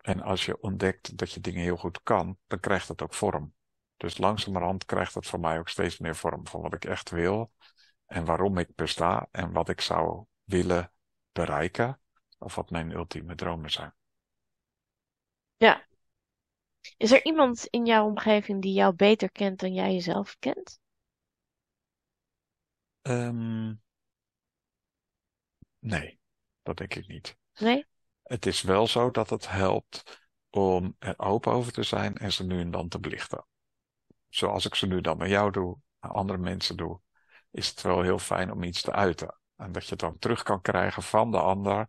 En 0.00 0.20
als 0.20 0.44
je 0.44 0.60
ontdekt 0.60 1.18
dat 1.18 1.32
je 1.32 1.40
dingen 1.40 1.62
heel 1.62 1.76
goed 1.76 2.02
kan, 2.02 2.38
dan 2.46 2.60
krijgt 2.60 2.88
het 2.88 3.02
ook 3.02 3.14
vorm. 3.14 3.54
Dus 3.96 4.18
langzamerhand 4.18 4.84
krijgt 4.84 5.14
het 5.14 5.26
voor 5.26 5.40
mij 5.40 5.58
ook 5.58 5.68
steeds 5.68 5.98
meer 5.98 6.16
vorm 6.16 6.46
van 6.46 6.60
wat 6.60 6.74
ik 6.74 6.84
echt 6.84 7.10
wil 7.10 7.52
en 8.06 8.24
waarom 8.24 8.58
ik 8.58 8.74
besta 8.74 9.28
en 9.30 9.52
wat 9.52 9.68
ik 9.68 9.80
zou 9.80 10.24
willen 10.44 10.92
bereiken 11.32 12.00
of 12.40 12.54
wat 12.54 12.70
mijn 12.70 12.90
ultieme 12.90 13.34
dromen 13.34 13.70
zijn. 13.70 13.94
Ja. 15.56 15.86
Is 16.96 17.12
er 17.12 17.24
iemand 17.24 17.66
in 17.66 17.86
jouw 17.86 18.06
omgeving 18.06 18.62
die 18.62 18.72
jou 18.72 18.94
beter 18.94 19.30
kent 19.30 19.60
dan 19.60 19.74
jij 19.74 19.92
jezelf 19.92 20.36
kent? 20.38 20.80
Um, 23.02 23.82
nee, 25.78 26.20
dat 26.62 26.76
denk 26.76 26.94
ik 26.94 27.08
niet. 27.08 27.36
Nee? 27.58 27.86
Het 28.22 28.46
is 28.46 28.62
wel 28.62 28.86
zo 28.86 29.10
dat 29.10 29.30
het 29.30 29.48
helpt 29.48 30.28
om 30.50 30.96
er 30.98 31.18
open 31.18 31.52
over 31.52 31.72
te 31.72 31.82
zijn 31.82 32.16
en 32.16 32.32
ze 32.32 32.44
nu 32.44 32.60
en 32.60 32.70
dan 32.70 32.88
te 32.88 32.98
belichten. 32.98 33.46
Zoals 34.28 34.66
ik 34.66 34.74
ze 34.74 34.86
nu 34.86 35.00
dan 35.00 35.16
met 35.16 35.28
jou 35.28 35.50
doe, 35.50 35.78
naar 36.00 36.12
andere 36.12 36.38
mensen 36.38 36.76
doe, 36.76 37.00
is 37.50 37.68
het 37.68 37.82
wel 37.82 38.02
heel 38.02 38.18
fijn 38.18 38.52
om 38.52 38.62
iets 38.62 38.82
te 38.82 38.92
uiten. 38.92 39.38
En 39.56 39.72
dat 39.72 39.84
je 39.84 39.90
het 39.90 39.98
dan 39.98 40.18
terug 40.18 40.42
kan 40.42 40.60
krijgen 40.60 41.02
van 41.02 41.30
de 41.30 41.40
ander. 41.40 41.88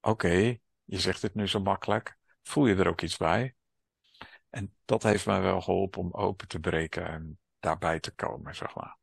Oké, 0.00 0.58
je 0.84 0.98
zegt 0.98 1.20
dit 1.20 1.34
nu 1.34 1.46
zo 1.48 1.60
makkelijk. 1.60 2.18
Voel 2.42 2.66
je 2.66 2.74
er 2.74 2.88
ook 2.88 3.00
iets 3.00 3.16
bij? 3.16 3.54
En 4.50 4.76
dat 4.84 5.02
heeft 5.02 5.26
mij 5.26 5.40
wel 5.40 5.60
geholpen 5.60 6.00
om 6.00 6.12
open 6.12 6.48
te 6.48 6.60
breken 6.60 7.06
en 7.06 7.38
daarbij 7.58 8.00
te 8.00 8.14
komen, 8.14 8.54
zeg 8.54 8.74
maar. 8.74 8.98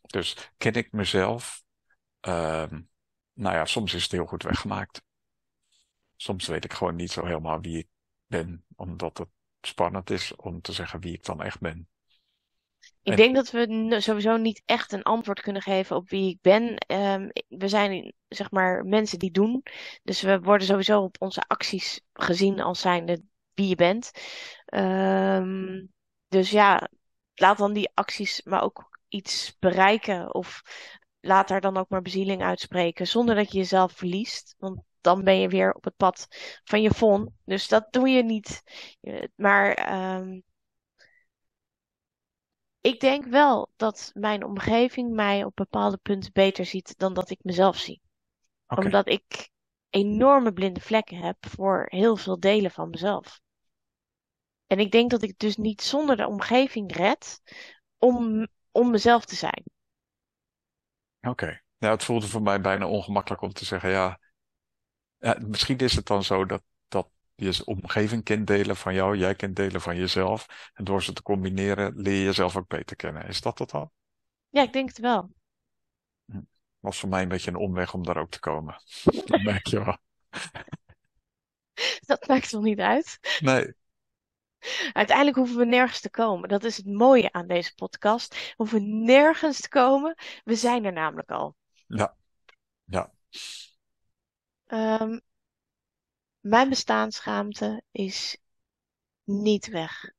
Dus 0.00 0.52
ken 0.56 0.72
ik 0.74 0.92
mezelf? 0.92 1.62
Uh, 2.20 2.70
nou 3.32 3.54
ja, 3.54 3.64
soms 3.64 3.94
is 3.94 4.02
het 4.02 4.12
heel 4.12 4.26
goed 4.26 4.42
weggemaakt. 4.42 5.02
Soms 6.16 6.46
weet 6.46 6.64
ik 6.64 6.72
gewoon 6.72 6.96
niet 6.96 7.10
zo 7.10 7.24
helemaal 7.24 7.60
wie 7.60 7.78
ik 7.78 7.88
ben, 8.26 8.64
omdat 8.76 9.18
het 9.18 9.28
spannend 9.60 10.10
is 10.10 10.36
om 10.36 10.60
te 10.60 10.72
zeggen 10.72 11.00
wie 11.00 11.12
ik 11.12 11.24
dan 11.24 11.42
echt 11.42 11.60
ben. 11.60 11.88
Ik 13.02 13.16
denk 13.16 13.34
dat 13.34 13.50
we 13.50 13.96
sowieso 13.98 14.36
niet 14.36 14.62
echt 14.64 14.92
een 14.92 15.02
antwoord 15.02 15.40
kunnen 15.40 15.62
geven 15.62 15.96
op 15.96 16.08
wie 16.08 16.30
ik 16.30 16.38
ben. 16.40 16.84
Um, 16.86 17.30
we 17.48 17.68
zijn 17.68 18.14
zeg 18.28 18.50
maar 18.50 18.84
mensen 18.84 19.18
die 19.18 19.30
doen. 19.30 19.62
Dus 20.02 20.22
we 20.22 20.40
worden 20.40 20.66
sowieso 20.66 21.00
op 21.00 21.16
onze 21.18 21.42
acties 21.46 22.00
gezien 22.12 22.60
als 22.60 22.80
zijnde 22.80 23.22
wie 23.54 23.68
je 23.68 23.74
bent. 23.74 24.10
Um, 24.74 25.92
dus 26.28 26.50
ja, 26.50 26.88
laat 27.34 27.58
dan 27.58 27.72
die 27.72 27.90
acties 27.94 28.42
maar 28.42 28.62
ook 28.62 28.98
iets 29.08 29.56
bereiken. 29.58 30.34
Of 30.34 30.62
laat 31.20 31.48
daar 31.48 31.60
dan 31.60 31.76
ook 31.76 31.88
maar 31.88 32.02
bezieling 32.02 32.42
uitspreken. 32.42 33.06
Zonder 33.06 33.34
dat 33.34 33.52
je 33.52 33.58
jezelf 33.58 33.92
verliest. 33.92 34.54
Want 34.58 34.80
dan 35.00 35.24
ben 35.24 35.40
je 35.40 35.48
weer 35.48 35.72
op 35.72 35.84
het 35.84 35.96
pad 35.96 36.26
van 36.64 36.82
je 36.82 36.90
fon. 36.90 37.34
Dus 37.44 37.68
dat 37.68 37.86
doe 37.90 38.08
je 38.08 38.24
niet. 38.24 38.62
Maar 39.34 39.94
um, 40.16 40.42
ik 42.88 43.00
denk 43.00 43.24
wel 43.24 43.72
dat 43.76 44.10
mijn 44.14 44.44
omgeving 44.44 45.12
mij 45.12 45.44
op 45.44 45.56
bepaalde 45.56 45.96
punten 45.96 46.32
beter 46.32 46.64
ziet 46.64 46.98
dan 46.98 47.14
dat 47.14 47.30
ik 47.30 47.38
mezelf 47.42 47.76
zie. 47.76 48.00
Okay. 48.66 48.84
Omdat 48.84 49.08
ik 49.08 49.50
enorme 49.90 50.52
blinde 50.52 50.80
vlekken 50.80 51.16
heb 51.16 51.36
voor 51.48 51.86
heel 51.88 52.16
veel 52.16 52.40
delen 52.40 52.70
van 52.70 52.90
mezelf. 52.90 53.40
En 54.66 54.78
ik 54.78 54.90
denk 54.90 55.10
dat 55.10 55.22
ik 55.22 55.38
dus 55.38 55.56
niet 55.56 55.82
zonder 55.82 56.16
de 56.16 56.26
omgeving 56.26 56.96
red 56.96 57.40
om, 57.98 58.48
om 58.70 58.90
mezelf 58.90 59.24
te 59.24 59.34
zijn. 59.34 59.64
Oké. 61.20 61.28
Okay. 61.28 61.62
Nou, 61.78 61.92
het 61.94 62.04
voelde 62.04 62.26
voor 62.26 62.42
mij 62.42 62.60
bijna 62.60 62.88
ongemakkelijk 62.88 63.42
om 63.42 63.52
te 63.52 63.64
zeggen, 63.64 63.90
ja, 63.90 64.20
ja, 65.18 65.38
misschien 65.40 65.78
is 65.78 65.94
het 65.94 66.06
dan 66.06 66.22
zo 66.22 66.44
dat, 66.44 66.62
dat 67.44 67.56
je 67.56 67.64
omgeving 67.64 68.24
kent 68.24 68.46
delen 68.46 68.76
van 68.76 68.94
jou, 68.94 69.16
jij 69.16 69.34
kent 69.34 69.56
delen 69.56 69.80
van 69.80 69.96
jezelf. 69.96 70.70
En 70.74 70.84
door 70.84 71.02
ze 71.02 71.12
te 71.12 71.22
combineren 71.22 71.92
leer 71.96 72.14
je 72.14 72.24
jezelf 72.24 72.56
ook 72.56 72.68
beter 72.68 72.96
kennen. 72.96 73.26
Is 73.26 73.40
dat 73.40 73.58
het 73.58 73.70
dan? 73.70 73.90
Ja, 74.48 74.62
ik 74.62 74.72
denk 74.72 74.88
het 74.88 74.98
wel. 74.98 75.30
Hm. 76.24 76.40
Was 76.78 76.98
voor 77.00 77.08
mij 77.08 77.22
een 77.22 77.28
beetje 77.28 77.50
een 77.50 77.56
omweg 77.56 77.94
om 77.94 78.04
daar 78.04 78.16
ook 78.16 78.30
te 78.30 78.40
komen. 78.40 78.82
dat 79.26 79.42
merk 79.42 79.66
je 79.66 79.84
wel. 79.84 79.98
Dat 82.00 82.28
maakt 82.28 82.52
nog 82.52 82.62
niet 82.62 82.80
uit. 82.80 83.38
Nee. 83.40 83.74
Uiteindelijk 84.92 85.36
hoeven 85.36 85.56
we 85.56 85.64
nergens 85.64 86.00
te 86.00 86.10
komen. 86.10 86.48
Dat 86.48 86.64
is 86.64 86.76
het 86.76 86.86
mooie 86.86 87.32
aan 87.32 87.46
deze 87.46 87.74
podcast. 87.74 88.34
We 88.34 88.54
hoeven 88.56 89.04
nergens 89.04 89.60
te 89.60 89.68
komen. 89.68 90.14
We 90.44 90.54
zijn 90.54 90.84
er 90.84 90.92
namelijk 90.92 91.30
al. 91.30 91.56
Ja. 91.86 92.16
Ja. 92.84 93.12
Um, 94.66 95.20
mijn 96.40 96.68
bestaanschaamte 96.68 97.82
is 97.90 98.38
niet 99.24 99.66
weg. 99.66 100.12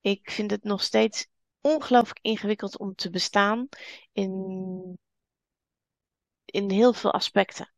Ik 0.00 0.30
vind 0.30 0.50
het 0.50 0.64
nog 0.64 0.82
steeds 0.82 1.26
ongelooflijk 1.60 2.18
ingewikkeld 2.22 2.78
om 2.78 2.94
te 2.94 3.10
bestaan 3.10 3.68
in, 4.12 4.98
in 6.44 6.70
heel 6.70 6.92
veel 6.92 7.12
aspecten. 7.12 7.72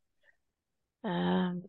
Um, 1.00 1.68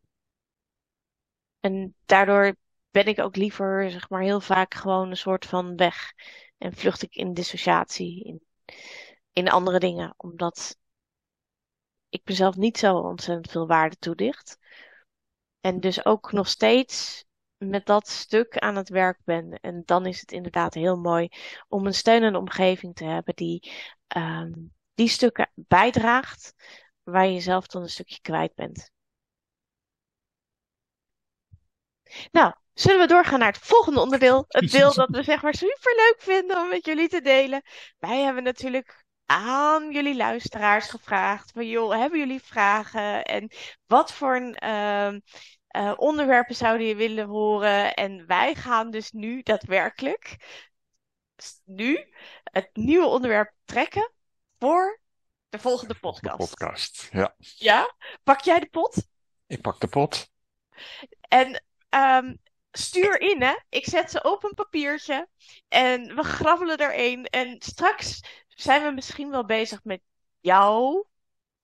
en 1.59 1.95
daardoor 2.05 2.55
ben 2.91 3.05
ik 3.05 3.19
ook 3.19 3.35
liever, 3.35 3.91
zeg 3.91 4.09
maar, 4.09 4.21
heel 4.21 4.41
vaak 4.41 4.73
gewoon 4.73 5.09
een 5.09 5.17
soort 5.17 5.45
van 5.45 5.75
weg. 5.75 6.13
En 6.57 6.73
vlucht 6.73 7.01
ik 7.01 7.15
in 7.15 7.33
dissociatie, 7.33 8.23
in, 8.23 8.41
in 9.33 9.49
andere 9.49 9.79
dingen. 9.79 10.13
Omdat 10.17 10.77
ik 12.09 12.21
mezelf 12.25 12.55
niet 12.55 12.77
zo 12.77 12.95
ontzettend 12.97 13.51
veel 13.51 13.67
waarde 13.67 13.95
toedicht. 13.95 14.57
En 15.61 15.79
dus 15.79 16.05
ook 16.05 16.31
nog 16.31 16.47
steeds 16.47 17.25
met 17.57 17.85
dat 17.85 18.07
stuk 18.07 18.57
aan 18.57 18.75
het 18.75 18.89
werk 18.89 19.19
ben. 19.23 19.59
En 19.61 19.81
dan 19.85 20.05
is 20.05 20.19
het 20.19 20.31
inderdaad 20.31 20.73
heel 20.73 20.97
mooi 20.97 21.29
om 21.67 21.85
een 21.85 21.93
steunende 21.93 22.39
omgeving 22.39 22.95
te 22.95 23.03
hebben 23.03 23.35
die 23.35 23.71
um, 24.17 24.73
die 24.93 25.07
stukken 25.07 25.51
bijdraagt 25.55 26.53
waar 27.03 27.27
je 27.27 27.39
zelf 27.39 27.67
dan 27.67 27.81
een 27.81 27.89
stukje 27.89 28.21
kwijt 28.21 28.55
bent. 28.55 28.91
Nou, 32.31 32.53
zullen 32.73 32.99
we 32.99 33.07
doorgaan 33.07 33.39
naar 33.39 33.51
het 33.51 33.61
volgende 33.61 33.99
onderdeel? 33.99 34.45
Het 34.47 34.71
deel 34.71 34.93
dat 34.93 35.09
we 35.09 35.23
zeg 35.23 35.41
maar 35.41 35.53
super 35.53 35.95
leuk 35.95 36.15
vinden 36.17 36.57
om 36.57 36.69
met 36.69 36.85
jullie 36.85 37.09
te 37.09 37.21
delen. 37.21 37.61
Wij 37.99 38.21
hebben 38.21 38.43
natuurlijk 38.43 39.00
aan 39.31 39.91
jullie 39.91 40.15
luisteraars 40.15 40.89
gevraagd 40.89 41.51
van 41.51 41.67
joh, 41.67 41.99
hebben 41.99 42.19
jullie 42.19 42.41
vragen 42.41 43.23
en 43.23 43.51
wat 43.85 44.13
voor 44.13 44.35
een, 44.35 44.57
uh, 44.63 45.11
uh, 45.83 45.93
onderwerpen 45.95 46.55
zouden 46.55 46.87
je 46.87 46.95
willen 46.95 47.27
horen? 47.27 47.93
En 47.93 48.27
wij 48.27 48.55
gaan 48.55 48.91
dus 48.91 49.11
nu 49.11 49.41
daadwerkelijk 49.41 50.37
nu 51.65 52.13
het 52.43 52.69
nieuwe 52.73 53.05
onderwerp 53.05 53.53
trekken 53.65 54.11
voor 54.59 55.01
de 55.49 55.59
volgende 55.59 55.95
podcast. 55.95 56.39
De 56.39 56.47
podcast, 56.47 57.09
ja. 57.11 57.35
Ja? 57.39 57.95
Pak 58.23 58.41
jij 58.41 58.59
de 58.59 58.69
pot? 58.69 59.07
Ik 59.47 59.61
pak 59.61 59.79
de 59.79 59.87
pot. 59.87 60.29
En 61.21 61.63
um, 61.89 62.37
stuur 62.71 63.21
in, 63.21 63.41
hè. 63.41 63.53
Ik 63.69 63.85
zet 63.85 64.11
ze 64.11 64.23
op 64.23 64.43
een 64.43 64.53
papiertje 64.53 65.27
en 65.67 66.15
we 66.15 66.23
grabbelen 66.23 66.77
er 66.77 66.91
een. 66.95 67.25
En 67.25 67.55
straks 67.59 68.23
zijn 68.61 68.83
we 68.83 68.91
misschien 68.91 69.29
wel 69.29 69.45
bezig 69.45 69.83
met 69.83 70.01
jouw 70.39 71.07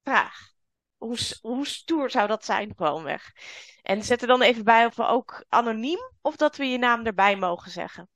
vraag. 0.03 0.51
Hoe, 0.97 1.17
hoe 1.41 1.65
stoer 1.67 2.09
zou 2.11 2.27
dat 2.27 2.45
zijn, 2.45 2.73
gewoonweg? 2.75 3.31
En 3.81 4.03
zet 4.03 4.21
er 4.21 4.27
dan 4.27 4.41
even 4.41 4.63
bij 4.63 4.85
of 4.85 4.95
we 4.95 5.05
ook 5.05 5.45
anoniem 5.49 6.11
of 6.21 6.35
dat 6.35 6.55
we 6.55 6.65
je 6.65 6.77
naam 6.77 7.05
erbij 7.05 7.35
mogen 7.37 7.71
zeggen. 7.71 8.09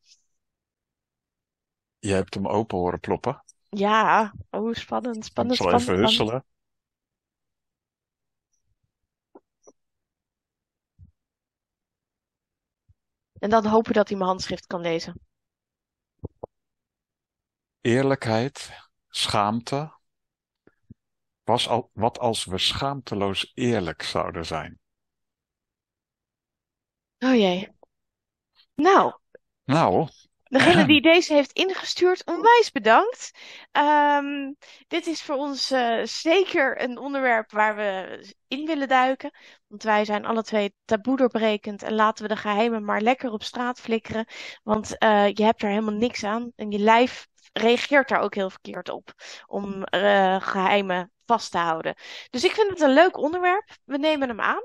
Je 1.99 2.13
hebt 2.13 2.33
hem 2.33 2.47
open 2.47 2.77
horen 2.77 2.99
ploppen. 2.99 3.43
Ja, 3.69 4.33
oh, 4.49 4.73
spannend, 4.73 5.25
spannend, 5.25 5.59
Ik 5.59 5.61
zal 5.61 5.67
spannend. 5.67 5.89
even 5.89 5.97
husselen. 5.97 6.45
En 13.39 13.49
dan 13.49 13.65
hopen 13.65 13.93
dat 13.93 14.07
hij 14.07 14.17
mijn 14.17 14.29
handschrift 14.29 14.67
kan 14.67 14.81
lezen. 14.81 15.30
Eerlijkheid, 17.81 18.71
schaamte. 19.09 19.99
Was 21.43 21.67
al, 21.67 21.89
wat 21.93 22.19
als 22.19 22.45
we 22.45 22.57
schaamteloos 22.57 23.51
eerlijk 23.53 24.01
zouden 24.01 24.45
zijn? 24.45 24.79
Oh 27.19 27.35
jee. 27.35 27.69
Nou, 28.75 29.13
Nou, 29.65 30.07
Degene 30.51 30.85
die 30.85 31.01
deze 31.01 31.33
heeft 31.33 31.51
ingestuurd, 31.51 32.25
onwijs 32.25 32.71
bedankt. 32.71 33.31
Ehm, 33.71 34.53
dit 34.87 35.07
is 35.07 35.21
voor 35.21 35.35
ons 35.35 35.71
eh, 35.71 36.03
zeker 36.03 36.81
een 36.81 36.97
onderwerp 36.97 37.51
waar 37.51 37.75
we 37.75 38.19
in 38.47 38.65
willen 38.65 38.87
duiken. 38.87 39.31
Want 39.67 39.83
wij 39.83 40.05
zijn 40.05 40.25
alle 40.25 40.43
twee 40.43 40.73
taboe 40.85 41.17
doorbrekend 41.17 41.83
en 41.83 41.93
laten 41.93 42.23
we 42.23 42.33
de 42.33 42.39
geheimen 42.39 42.83
maar 42.85 43.01
lekker 43.01 43.31
op 43.31 43.43
straat 43.43 43.79
flikkeren. 43.79 44.25
Want 44.63 44.97
eh, 44.97 45.27
je 45.33 45.43
hebt 45.43 45.61
er 45.61 45.69
helemaal 45.69 45.93
niks 45.93 46.23
aan 46.23 46.51
en 46.55 46.71
je 46.71 46.79
lijf 46.79 47.27
reageert 47.53 48.09
daar 48.09 48.21
ook 48.21 48.35
heel 48.35 48.49
verkeerd 48.49 48.89
op 48.89 49.13
om 49.45 49.83
uh, 49.95 50.41
geheimen 50.41 51.11
vast 51.25 51.51
te 51.51 51.57
houden. 51.57 51.95
Dus 52.29 52.43
ik 52.43 52.51
vind 52.51 52.69
het 52.69 52.81
een 52.81 52.93
leuk 52.93 53.17
onderwerp. 53.17 53.69
We 53.85 53.97
nemen 53.97 54.27
hem 54.27 54.41
aan. 54.41 54.63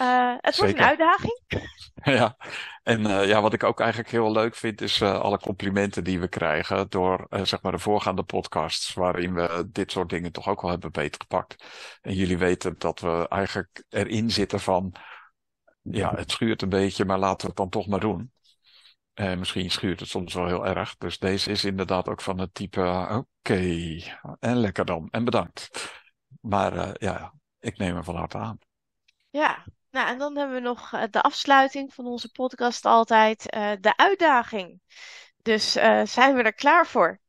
Uh, 0.00 0.34
het 0.40 0.56
wordt 0.56 0.72
een 0.72 0.84
uitdaging. 0.84 1.42
Ja, 2.02 2.36
en 2.82 3.00
uh, 3.00 3.28
ja, 3.28 3.42
wat 3.42 3.52
ik 3.52 3.62
ook 3.62 3.80
eigenlijk 3.80 4.10
heel 4.10 4.32
leuk 4.32 4.54
vind, 4.54 4.80
is 4.80 5.00
uh, 5.00 5.20
alle 5.20 5.38
complimenten 5.38 6.04
die 6.04 6.20
we 6.20 6.28
krijgen 6.28 6.88
door 6.88 7.26
zeg 7.42 7.62
maar 7.62 7.72
de 7.72 7.78
voorgaande 7.78 8.22
podcasts, 8.22 8.94
waarin 8.94 9.34
we 9.34 9.68
dit 9.72 9.92
soort 9.92 10.08
dingen 10.08 10.32
toch 10.32 10.48
ook 10.48 10.60
wel 10.60 10.70
hebben 10.70 10.92
beetgepakt. 10.92 11.64
En 12.02 12.14
jullie 12.14 12.38
weten 12.38 12.74
dat 12.78 13.00
we 13.00 13.26
eigenlijk 13.28 13.84
erin 13.88 14.30
zitten 14.30 14.60
van, 14.60 14.94
ja, 15.82 16.14
het 16.14 16.30
schuurt 16.30 16.62
een 16.62 16.68
beetje, 16.68 17.04
maar 17.04 17.18
laten 17.18 17.40
we 17.40 17.46
het 17.46 17.56
dan 17.56 17.68
toch 17.68 17.86
maar 17.86 18.00
doen. 18.00 18.32
En 19.14 19.38
misschien 19.38 19.70
schuurt 19.70 20.00
het 20.00 20.08
soms 20.08 20.34
wel 20.34 20.46
heel 20.46 20.66
erg. 20.66 20.96
Dus 20.96 21.18
deze 21.18 21.50
is 21.50 21.64
inderdaad 21.64 22.08
ook 22.08 22.20
van 22.20 22.38
het 22.38 22.54
type, 22.54 22.80
oké, 22.80 23.24
okay, 23.38 24.18
en 24.40 24.56
lekker 24.56 24.84
dan, 24.84 25.08
en 25.10 25.24
bedankt. 25.24 25.92
Maar 26.40 27.02
ja, 27.02 27.32
ik 27.58 27.78
neem 27.78 27.94
hem 27.94 28.04
van 28.04 28.16
harte 28.16 28.38
aan. 28.38 28.58
Ja, 29.30 29.64
nou, 29.94 30.08
en 30.08 30.18
dan 30.18 30.36
hebben 30.36 30.56
we 30.56 30.62
nog 30.62 30.92
eh, 30.92 31.02
de 31.10 31.22
afsluiting 31.22 31.94
van 31.94 32.06
onze 32.06 32.30
podcast 32.30 32.84
altijd, 32.84 33.54
uh, 33.54 33.72
de 33.80 33.96
uitdaging. 33.96 34.80
Dus 35.42 35.76
uh, 35.76 36.04
zijn 36.04 36.34
we 36.34 36.42
er 36.42 36.54
klaar 36.54 36.86
voor? 36.86 37.20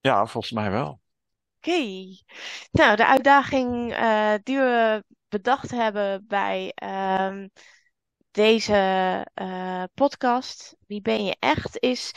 Ja, 0.00 0.26
volgens 0.26 0.52
mij 0.52 0.70
wel. 0.70 1.00
Oké. 1.56 1.70
Okay. 1.70 2.24
Nou, 2.70 2.96
de 2.96 3.06
uitdaging 3.06 3.94
die 4.42 4.56
we 4.56 5.04
bedacht 5.28 5.70
hebben 5.70 6.26
bij 6.26 6.72
uh, 8.38 8.44
deze 8.44 9.90
podcast, 9.94 10.76
Wie 10.86 11.00
ben 11.00 11.24
je 11.24 11.36
echt, 11.38 11.78
is 11.78 12.12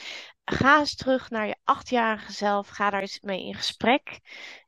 ga 0.51 0.80
eens 0.80 0.95
terug 0.95 1.30
naar 1.30 1.47
je 1.47 1.55
achtjarige 1.63 2.32
zelf. 2.32 2.68
Ga 2.68 2.89
daar 2.89 3.01
eens 3.01 3.20
mee 3.20 3.45
in 3.45 3.53
gesprek. 3.53 4.20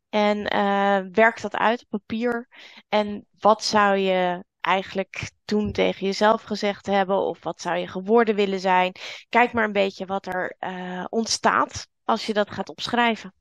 En 0.09 0.37
uh, 0.55 0.99
werk 1.11 1.41
dat 1.41 1.55
uit 1.55 1.81
op 1.81 1.89
papier. 1.89 2.47
En 2.89 3.25
wat 3.39 3.63
zou 3.63 3.97
je 3.97 4.43
eigenlijk 4.61 5.31
toen 5.45 5.71
tegen 5.71 6.05
jezelf 6.05 6.41
gezegd 6.41 6.85
hebben? 6.85 7.17
Of 7.17 7.43
wat 7.43 7.61
zou 7.61 7.77
je 7.77 7.87
geworden 7.87 8.35
willen 8.35 8.59
zijn? 8.59 8.95
Kijk 9.29 9.53
maar 9.53 9.63
een 9.63 9.71
beetje 9.71 10.05
wat 10.05 10.25
er 10.25 10.55
uh, 10.59 11.05
ontstaat 11.09 11.87
als 12.03 12.25
je 12.25 12.33
dat 12.33 12.51
gaat 12.51 12.69
opschrijven. 12.69 13.33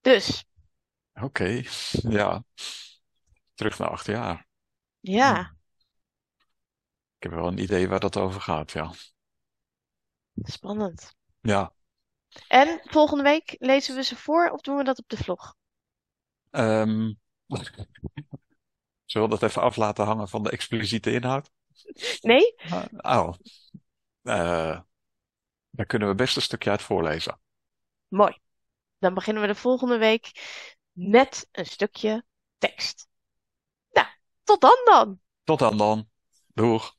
Dus. 0.00 0.44
Oké, 1.12 1.24
okay. 1.24 1.66
ja. 2.08 2.44
Terug 3.54 3.78
naar 3.78 3.90
acht 3.90 4.06
jaar. 4.06 4.46
Ja. 5.00 5.55
Ik 7.26 7.32
heb 7.32 7.40
wel 7.40 7.50
een 7.50 7.62
idee 7.62 7.88
waar 7.88 8.00
dat 8.00 8.16
over 8.16 8.40
gaat, 8.40 8.70
ja. 8.70 8.92
Spannend. 10.34 11.14
Ja. 11.40 11.72
En 12.48 12.80
volgende 12.84 13.22
week 13.22 13.54
lezen 13.58 13.94
we 13.94 14.02
ze 14.02 14.16
voor 14.16 14.48
of 14.48 14.60
doen 14.60 14.76
we 14.76 14.84
dat 14.84 14.98
op 14.98 15.08
de 15.08 15.16
vlog? 15.16 15.54
Um, 16.50 17.20
zullen 19.04 19.28
we 19.28 19.38
dat 19.38 19.42
even 19.42 19.62
af 19.62 19.76
laten 19.76 20.04
hangen 20.04 20.28
van 20.28 20.42
de 20.42 20.50
expliciete 20.50 21.12
inhoud? 21.12 21.50
Nee? 22.20 22.54
Uh, 22.64 22.84
oh. 22.96 23.34
Uh, 24.22 24.80
daar 25.70 25.86
kunnen 25.86 26.08
we 26.08 26.14
best 26.14 26.36
een 26.36 26.42
stukje 26.42 26.70
uit 26.70 26.82
voorlezen. 26.82 27.40
Mooi. 28.08 28.38
Dan 28.98 29.14
beginnen 29.14 29.42
we 29.42 29.48
de 29.48 29.54
volgende 29.54 29.98
week 29.98 30.30
met 30.92 31.48
een 31.52 31.66
stukje 31.66 32.24
tekst. 32.58 33.08
Nou, 33.90 34.06
tot 34.42 34.60
dan 34.60 34.80
dan. 34.84 35.20
Tot 35.44 35.58
dan 35.58 35.76
dan. 35.76 36.08
Doeg. 36.54 36.94